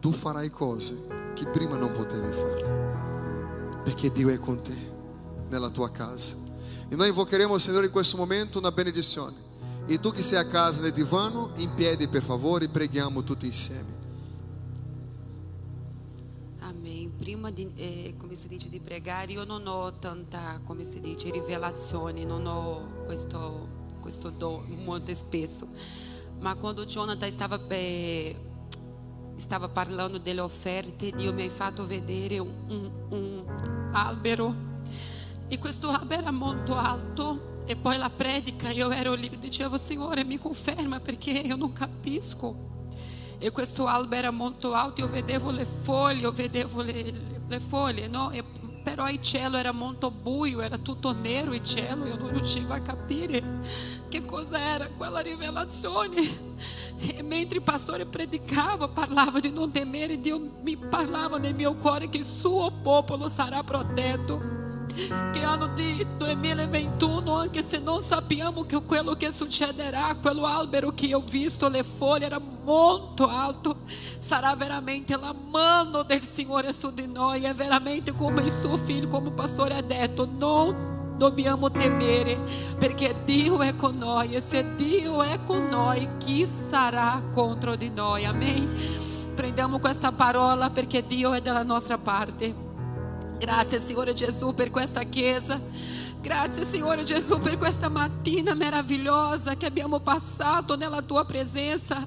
[0.00, 3.82] tu farai cose che prima non potevi fare.
[3.84, 4.76] Perché Dio è con te
[5.48, 6.36] nella tua casa.
[6.88, 9.36] E noi invocheremo, Signore, in questo momento una benedizione.
[9.86, 13.93] E tu che sei a casa nel divano, in piedi per favore, preghiamo tutti insieme.
[16.84, 17.10] Amém.
[17.16, 21.30] Prima di, eh, come si dice, di pregare, io non ho tanta, come si dice,
[21.30, 23.68] rivelazione, non ho questo,
[24.02, 25.66] questo dono molto spesso.
[26.40, 28.36] Ma quando Jonathan stava, eh,
[29.36, 34.54] stava parlando delle offerte, Dio mi ha fatto vedere un, un, un albero.
[35.48, 37.62] E questo albero era molto alto.
[37.64, 42.73] E poi la predica, io ero lì, dicevo, Signore, mi conferma perché io non capisco.
[43.38, 47.14] E questo albero era molto alto, io vedevo le foglie, io vedevo le,
[47.46, 48.30] le- foglie, no?
[48.30, 48.42] E,
[48.82, 52.80] però il cielo era molto buio, era tutto nero il cielo, io non riuscivo a
[52.80, 53.42] capire
[54.08, 56.52] che cosa era quella rivelazione.
[57.06, 62.08] E mentre il pastore predicava, parlava di non temere, Dio mi parlava nel mio cuore
[62.08, 64.63] che suo popolo sarà protetto
[65.32, 71.06] che anno di 2021, anche se non sappiamo che quello che succederà, quello albero che
[71.06, 73.78] eu visto, le foglie era molto alto,
[74.18, 79.08] sarà veramente la mano del Signore su di noi, è veramente come il suo figlio,
[79.08, 82.40] come il pastore ha detto, non dobbiamo temere,
[82.78, 87.90] perché Dio è con noi e se Dio è con noi, chi sarà contro di
[87.90, 88.24] noi?
[88.24, 88.68] Amém?
[89.34, 92.73] Prendiamo questa parola perché Dio è dalla nostra parte.
[93.44, 95.60] Grazie Signore Gesù per questa chiesa.
[96.22, 102.06] Grazie Signore Gesù per questa mattina meravigliosa che abbiamo passato nella tua presenza.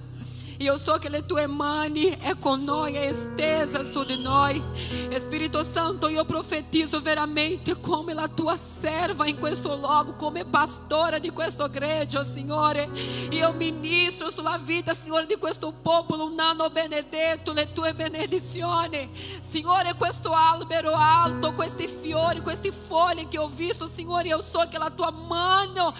[0.60, 4.64] Io so che le tue mani è con noi, è estesa su di noi.
[5.16, 11.30] Spirito Santo, io profetizzo veramente come la tua serva in questo luogo, come pastora di
[11.30, 12.90] questo greggio, Signore.
[13.30, 19.12] Io ministro sulla vita, Signore, di questo popolo un anno benedetto, le tue benedizioni.
[19.40, 24.80] Signore, questo albero alto, questi fiori, questi fogli che ho visto, Signore, io so che
[24.80, 25.94] la tua mano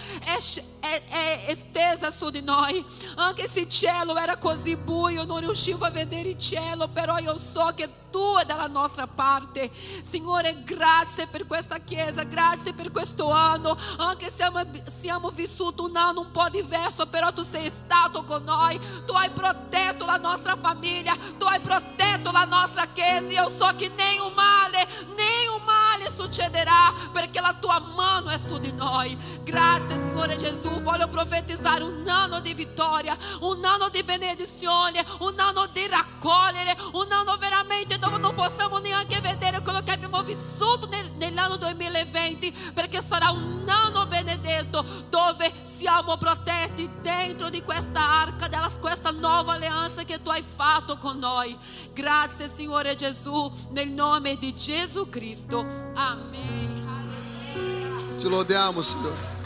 [0.80, 2.84] è estesa su di noi.
[3.16, 4.46] Anche se il cielo era così
[4.76, 9.06] buio, non riuscivo a vedere il cielo, però io so che tu è dalla nostra
[9.06, 9.70] parte.
[10.02, 13.76] Signore, grazie per questa chiesa, grazie per questo anno.
[13.98, 14.46] Anche se
[14.84, 18.78] siamo, vissuto un anno un po' diverso, però tu sei stato con noi.
[19.04, 23.30] Tu hai protetto la nostra famiglia, tu hai protetto la nostra chiesa.
[23.30, 24.86] Io so che nenhum male,
[25.16, 29.16] nenhum male succederà, perché la tua mano è su di noi.
[29.42, 30.70] Grazie, Signore Gesù.
[30.80, 37.10] Voglio profetizzare un anno di vittoria, un anno di benedizione, un anno di raccogliere, un
[37.10, 43.02] anno veramente dove non possiamo neanche vedere quello che abbiamo vissuto nel- nell'anno 2020, perché
[43.02, 50.04] sarà un anno benedetto dove siamo protetti dentro di questa arca, della questa nuova alleanza
[50.04, 51.56] che tu hai fatto con noi.
[51.92, 55.60] Grazie, Signore Gesù, nel nome di Gesù Cristo.
[55.94, 56.86] Amém.
[56.88, 58.16] Alleluia.
[58.16, 59.36] Ti lodiamo, Signore.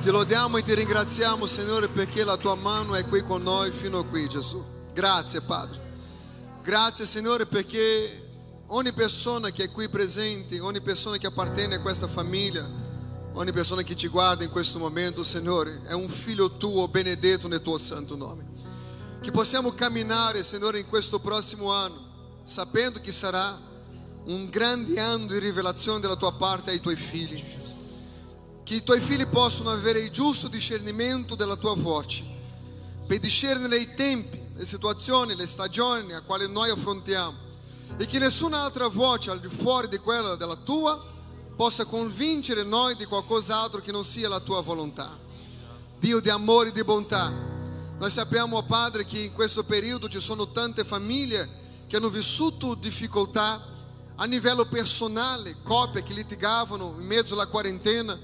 [0.00, 3.98] Ti lodiamo e ti ringraziamo, Signore, perché la tua mano è qui con noi fino
[3.98, 4.64] a qui, Gesù.
[4.92, 5.87] Grazie, Padre.
[6.68, 8.28] Grazie, Signore, perché
[8.66, 12.70] ogni persona che è qui presente, ogni persona che appartiene a questa famiglia,
[13.32, 17.62] ogni persona che ci guarda in questo momento, Signore, è un figlio tuo benedetto nel
[17.62, 18.46] tuo santo nome.
[19.22, 23.58] Che possiamo camminare, Signore, in questo prossimo anno, sapendo che sarà
[24.26, 27.42] un grande anno di rivelazione della tua parte ai tuoi figli.
[28.62, 32.22] Che i tuoi figli possano avere il giusto discernimento della tua voce,
[33.06, 37.46] per discernere i tempi, le situazioni, le stagioni a quali noi affrontiamo,
[37.96, 41.00] e che nessuna altra voce al di fuori di quella della tua
[41.54, 45.16] possa convincere noi di qualcos'altro che non sia la tua volontà.
[46.00, 47.32] Dio di amore e di bontà,
[47.98, 51.48] noi sappiamo, oh Padre, che in questo periodo ci sono tante famiglie
[51.86, 53.64] che hanno vissuto difficoltà
[54.16, 58.18] a livello personale, coppie che litigavano in mezzo alla quarantena,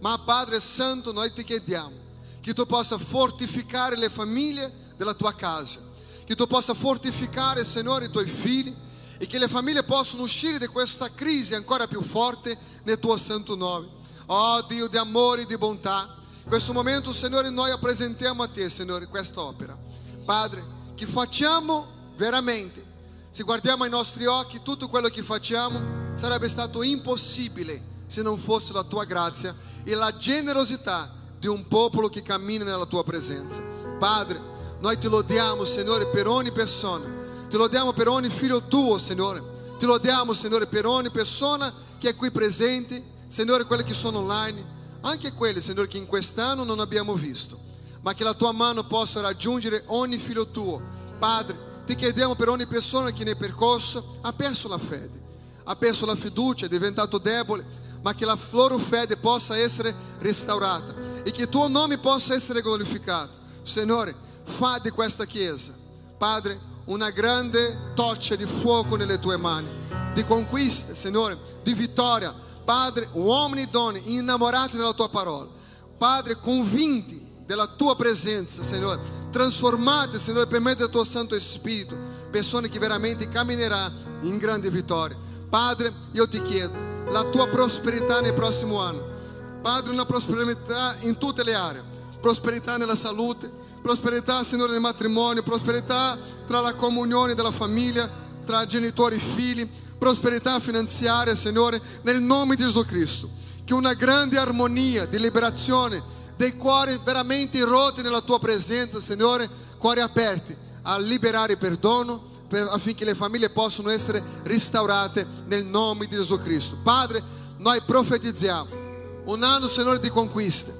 [0.00, 1.96] ma Padre Santo, noi ti chiediamo
[2.42, 5.80] che tu possa fortificare le famiglie della tua casa,
[6.26, 8.74] che tu possa fortificare, Signore, i tuoi figli
[9.16, 13.56] e che le famiglie possano uscire da questa crisi ancora più forte nel tuo santo
[13.56, 13.88] nome.
[14.26, 18.68] Oh Dio di amore e di bontà, in questo momento, Signore, noi appresentiamo a te,
[18.68, 19.78] Signore, questa opera.
[20.24, 20.64] Padre,
[20.94, 22.84] che facciamo veramente,
[23.30, 28.72] se guardiamo ai nostri occhi, tutto quello che facciamo sarebbe stato impossibile se non fosse
[28.72, 29.54] la tua grazia
[29.84, 33.62] e la generosità di un popolo che cammina nella tua presenza.
[33.98, 34.47] Padre,
[34.80, 37.04] noi ti lodiamo, Signore, per ogni persona.
[37.48, 39.42] Ti lodiamo per ogni figlio tuo, Signore.
[39.78, 44.76] Ti lodiamo, Signore, per ogni persona che è qui presente, Signore, quelli che sono online,
[45.00, 47.58] anche quelli, Signore, che in quest'anno non abbiamo visto,
[48.02, 50.80] ma che la tua mano possa raggiungere ogni figlio tuo.
[51.18, 55.22] Padre, ti chiediamo per ogni persona che nel percorso ha perso la fede,
[55.64, 57.64] ha perso la fiducia, è diventato debole,
[58.02, 60.94] ma che la loro fede possa essere restaurata
[61.24, 63.38] e che il tuo nome possa essere glorificato.
[63.62, 64.14] Signore,
[64.48, 65.72] fa di questa chiesa,
[66.16, 69.68] Padre, una grande torcia di fuoco nelle tue mani,
[70.14, 72.34] di conquiste, Signore, di vittoria.
[72.64, 75.48] Padre, uomini e donne innamorati della tua parola.
[75.96, 79.00] Padre, convinti della tua presenza, Signore,
[79.30, 81.96] trasformate, Signore, per mezzo del tuo Santo Spirito,
[82.30, 85.16] persone che veramente cammineranno in grande vittoria.
[85.48, 86.74] Padre, io ti chiedo
[87.10, 89.16] la tua prosperità nel prossimo anno.
[89.62, 91.84] Padre, una prosperità in tutte le aree,
[92.20, 93.50] prosperità nella salute,
[93.80, 98.08] prosperità, Signore, nel matrimonio, prosperità tra la comunione della famiglia,
[98.44, 99.68] tra genitori e figli,
[99.98, 103.28] prosperità finanziaria, Signore, nel nome di Gesù Cristo.
[103.64, 106.02] Che una grande armonia di liberazione
[106.36, 113.04] dei cuori veramente rotti nella tua presenza, Signore, cuori aperti a liberare perdono, per- affinché
[113.04, 116.78] le famiglie possano essere restaurate nel nome di Gesù Cristo.
[116.82, 117.22] Padre,
[117.58, 118.86] noi profetizziamo
[119.24, 120.74] un anno, Signore, di conquiste,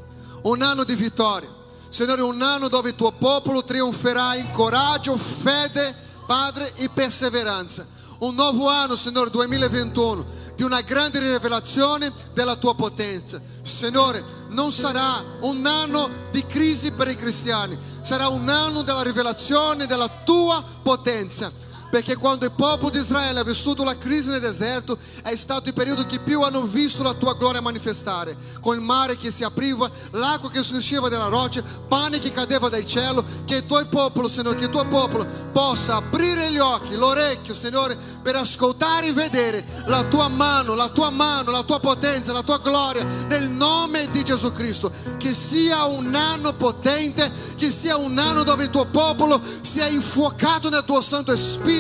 [0.45, 1.58] un anno di vittoria.
[1.89, 5.95] Signore, un anno dove il tuo popolo trionferà in coraggio, fede,
[6.27, 7.87] Padre, e perseveranza.
[8.19, 13.41] Un nuovo anno, Signore, 2021, di una grande rivelazione della tua potenza.
[13.63, 19.87] Signore, non sarà un anno di crisi per i cristiani, sarà un anno della rivelazione
[19.87, 21.51] della tua potenza.
[21.91, 25.75] Perché quando il popolo di Israele ha vissuto la crisi nel deserto, è stato il
[25.75, 29.91] periodo che più hanno visto la tua gloria manifestare, con il mare che si apriva,
[30.11, 34.29] l'acqua che si usciva dalla roccia, pane che cadeva dal cielo, che il tuo popolo,
[34.29, 39.65] Signore, che il tuo popolo possa aprire gli occhi, l'orecchio, Signore, per ascoltare e vedere
[39.87, 44.23] la tua mano, la tua mano, la tua potenza, la tua gloria, nel nome di
[44.23, 44.93] Gesù Cristo.
[45.17, 50.69] Che sia un anno potente, che sia un anno dove il tuo popolo sia infuocato
[50.69, 51.77] nel tuo Santo Spirito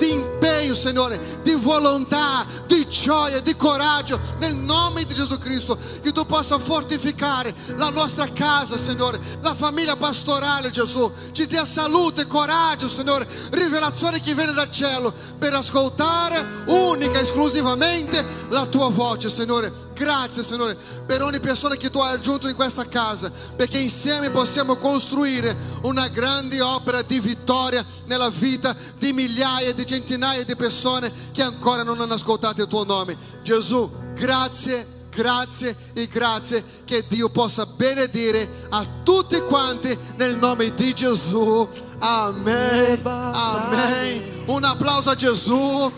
[0.00, 6.24] impegno, Signore, di volontà, di gioia, di coraggio, nel nome di Gesù Cristo, che tu
[6.26, 13.26] possa fortificare la nostra casa, Signore, la famiglia pastorale, Gesù, ci dia salute, coraggio, Signore,
[13.52, 19.85] rivelazione che viene dal cielo per ascoltare unica e esclusivamente la tua voce, Signore.
[19.96, 24.76] Grazie Signore per ogni persona che tu hai aggiunto in questa casa, perché insieme possiamo
[24.76, 31.40] costruire una grande opera di vittoria nella vita di migliaia, di centinaia di persone che
[31.40, 33.16] ancora non hanno ascoltato il tuo nome.
[33.42, 34.94] Gesù, grazie.
[35.16, 41.66] Grazie e grazie che Dio possa benedire a tutti quanti nel nome di Gesù.
[42.00, 43.00] Amen.
[43.02, 44.22] Amen.
[44.44, 45.90] Un applauso a Gesù.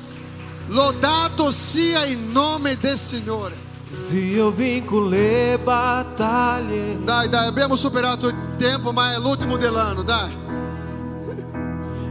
[0.67, 3.68] Lodato sia il nome del Signore.
[3.91, 7.03] Così io vinco le battaglie.
[7.03, 10.37] Dai, dai, abbiamo superato il tempo, ma è l'ultimo dell'anno, dai.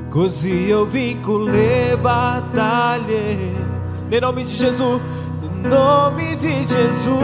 [0.09, 3.53] Così io vinco le battaglie.
[4.09, 4.99] Nel nome di Gesù,
[5.39, 7.19] nel nome di Gesù.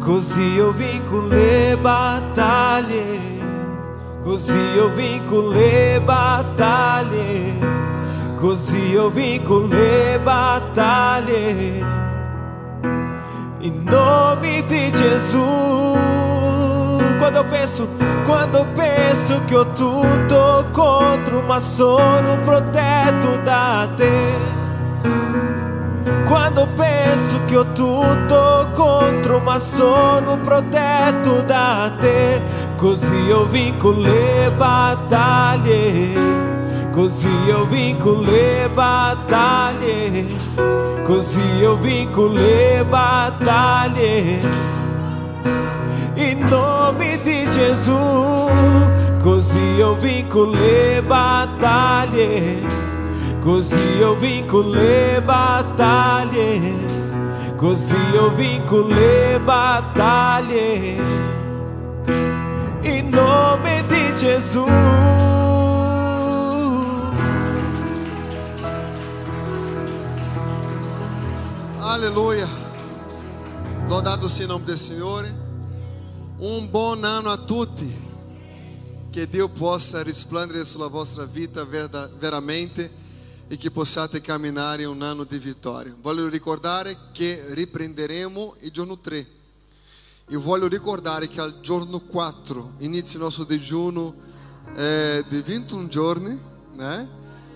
[0.00, 3.36] Così io vinco le battaglie.
[4.24, 7.54] Così io vinco le battaglie.
[8.34, 10.18] Così io vinco le
[13.60, 15.44] In nome di Gesù.
[17.18, 17.88] Quando eu penso,
[18.24, 24.12] quando eu penso que eu tudo contra, mas sono proteto da te.
[26.28, 32.40] Quando eu penso que eu tudo contra, mas sono proteto da te.
[32.76, 36.14] Così eu vinco le battaglie.
[36.98, 40.26] Così eu vinco le battaglie.
[41.06, 44.40] Così eu vinco le battaglie.
[46.16, 48.50] In nome di Gesù,
[49.22, 52.66] così eu vinco le battaglie,
[53.38, 56.60] così eu vinco le battaglie,
[57.54, 60.96] così eu vinco le battaglie.
[62.82, 65.47] In nome di Gesù.
[71.88, 72.46] Aleluia.
[73.88, 75.34] Lodato sia il nome del Signore.
[76.36, 77.90] Un buon anno a tutti.
[79.10, 82.92] Che Dio possa risplendere sulla vostra verda- veramente
[83.48, 85.96] e che possiate camminare in un anno di vittoria.
[86.02, 89.26] Voglio ricordare che riprenderemo il giorno 3.
[90.28, 94.14] E voglio ricordare che al giorno 4 inizia il nostro digiuno
[94.76, 96.38] eh, di 21 giorni,
[96.74, 97.08] né?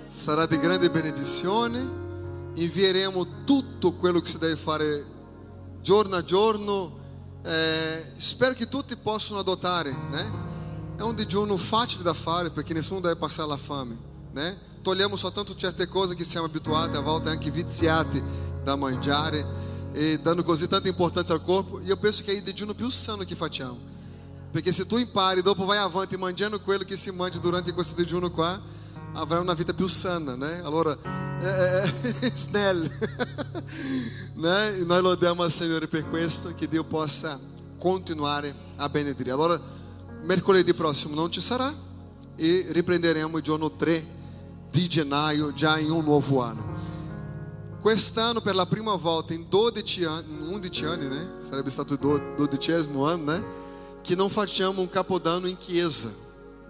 [0.07, 2.02] sarà di grande benedizione.
[2.55, 5.05] Invieremo tutto quello che si deve fare
[5.81, 7.01] giorno a giorno.
[7.45, 9.91] Eh, spero che tutti possano adottare.
[9.91, 10.33] Né?
[10.97, 13.99] È un digiuno facile da fare perché nessuno deve passare la fame.
[14.33, 14.59] Né?
[14.83, 18.23] Togliamo soltanto certe cose che siamo abituati, a volte anche viziati
[18.63, 19.47] da mangiare
[19.93, 21.81] e dando così tanta importância al corpo.
[21.81, 23.79] E eu penso que é o digiuno più sano che facciamo.
[24.51, 28.31] Perché se tu impari, dopo vai avanti mangiando quello che si mangia durante questo digiuno
[28.31, 28.61] qua,
[29.15, 30.61] avrai una vita più sana, né?
[30.63, 30.97] Allora,
[31.41, 31.85] é,
[32.23, 32.91] é, snell,
[34.37, 34.81] né?
[34.81, 37.39] E nós lodiamo al Signore per questo, che Dio possa
[37.79, 39.33] continuare a benedire.
[39.33, 39.61] Allora,
[40.23, 41.73] mercoledì prossimo non ci sarà
[42.37, 44.21] e riprenderemo il giorno 3
[44.71, 46.71] di gennaio già in un nuovo anno.
[47.81, 51.33] Quest'anno per la prima volta in 12 anni, 11 anni, né?
[51.41, 53.45] Sarebbe stato il do- dodicesimo anno, né?
[54.01, 56.13] Che non facciamo un capodanno in chiesa,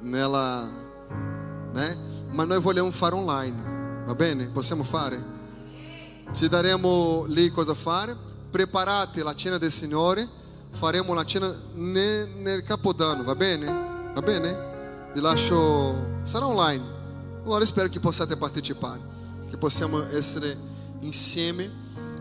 [0.00, 0.68] nella,
[1.72, 2.11] né?
[2.32, 4.48] Ma noi vogliamo fare online, va bene?
[4.48, 5.22] Possiamo fare?
[6.32, 8.16] Ci daremo lì cosa fare.
[8.50, 10.26] Preparate la cena del Signore,
[10.70, 13.66] faremo la cena ne- nel capodanno, va bene?
[14.14, 15.10] Va bene?
[15.12, 17.00] Vi lascio, sarà online.
[17.44, 19.00] Allora spero che possiate partecipare,
[19.50, 20.56] che possiamo essere
[21.00, 21.70] insieme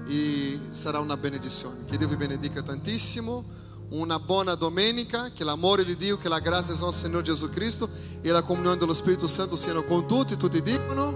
[0.07, 1.85] e sarà una benedizione.
[1.85, 3.45] Che Dio vi benedica tantissimo.
[3.91, 7.89] Una buona domenica, che l'amore di Dio, che la grazia del nostro Signore Gesù Cristo
[8.21, 10.37] e la comunione dello Spirito Santo siano con tutti.
[10.37, 11.13] Tutti dicono: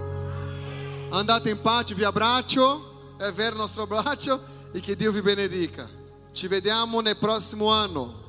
[1.08, 3.86] andate in pace, vi abbraccio, è vero il nostro
[4.72, 5.88] e che Dio vi benedica.
[6.32, 8.24] Ci vediamo nel prossimo anno.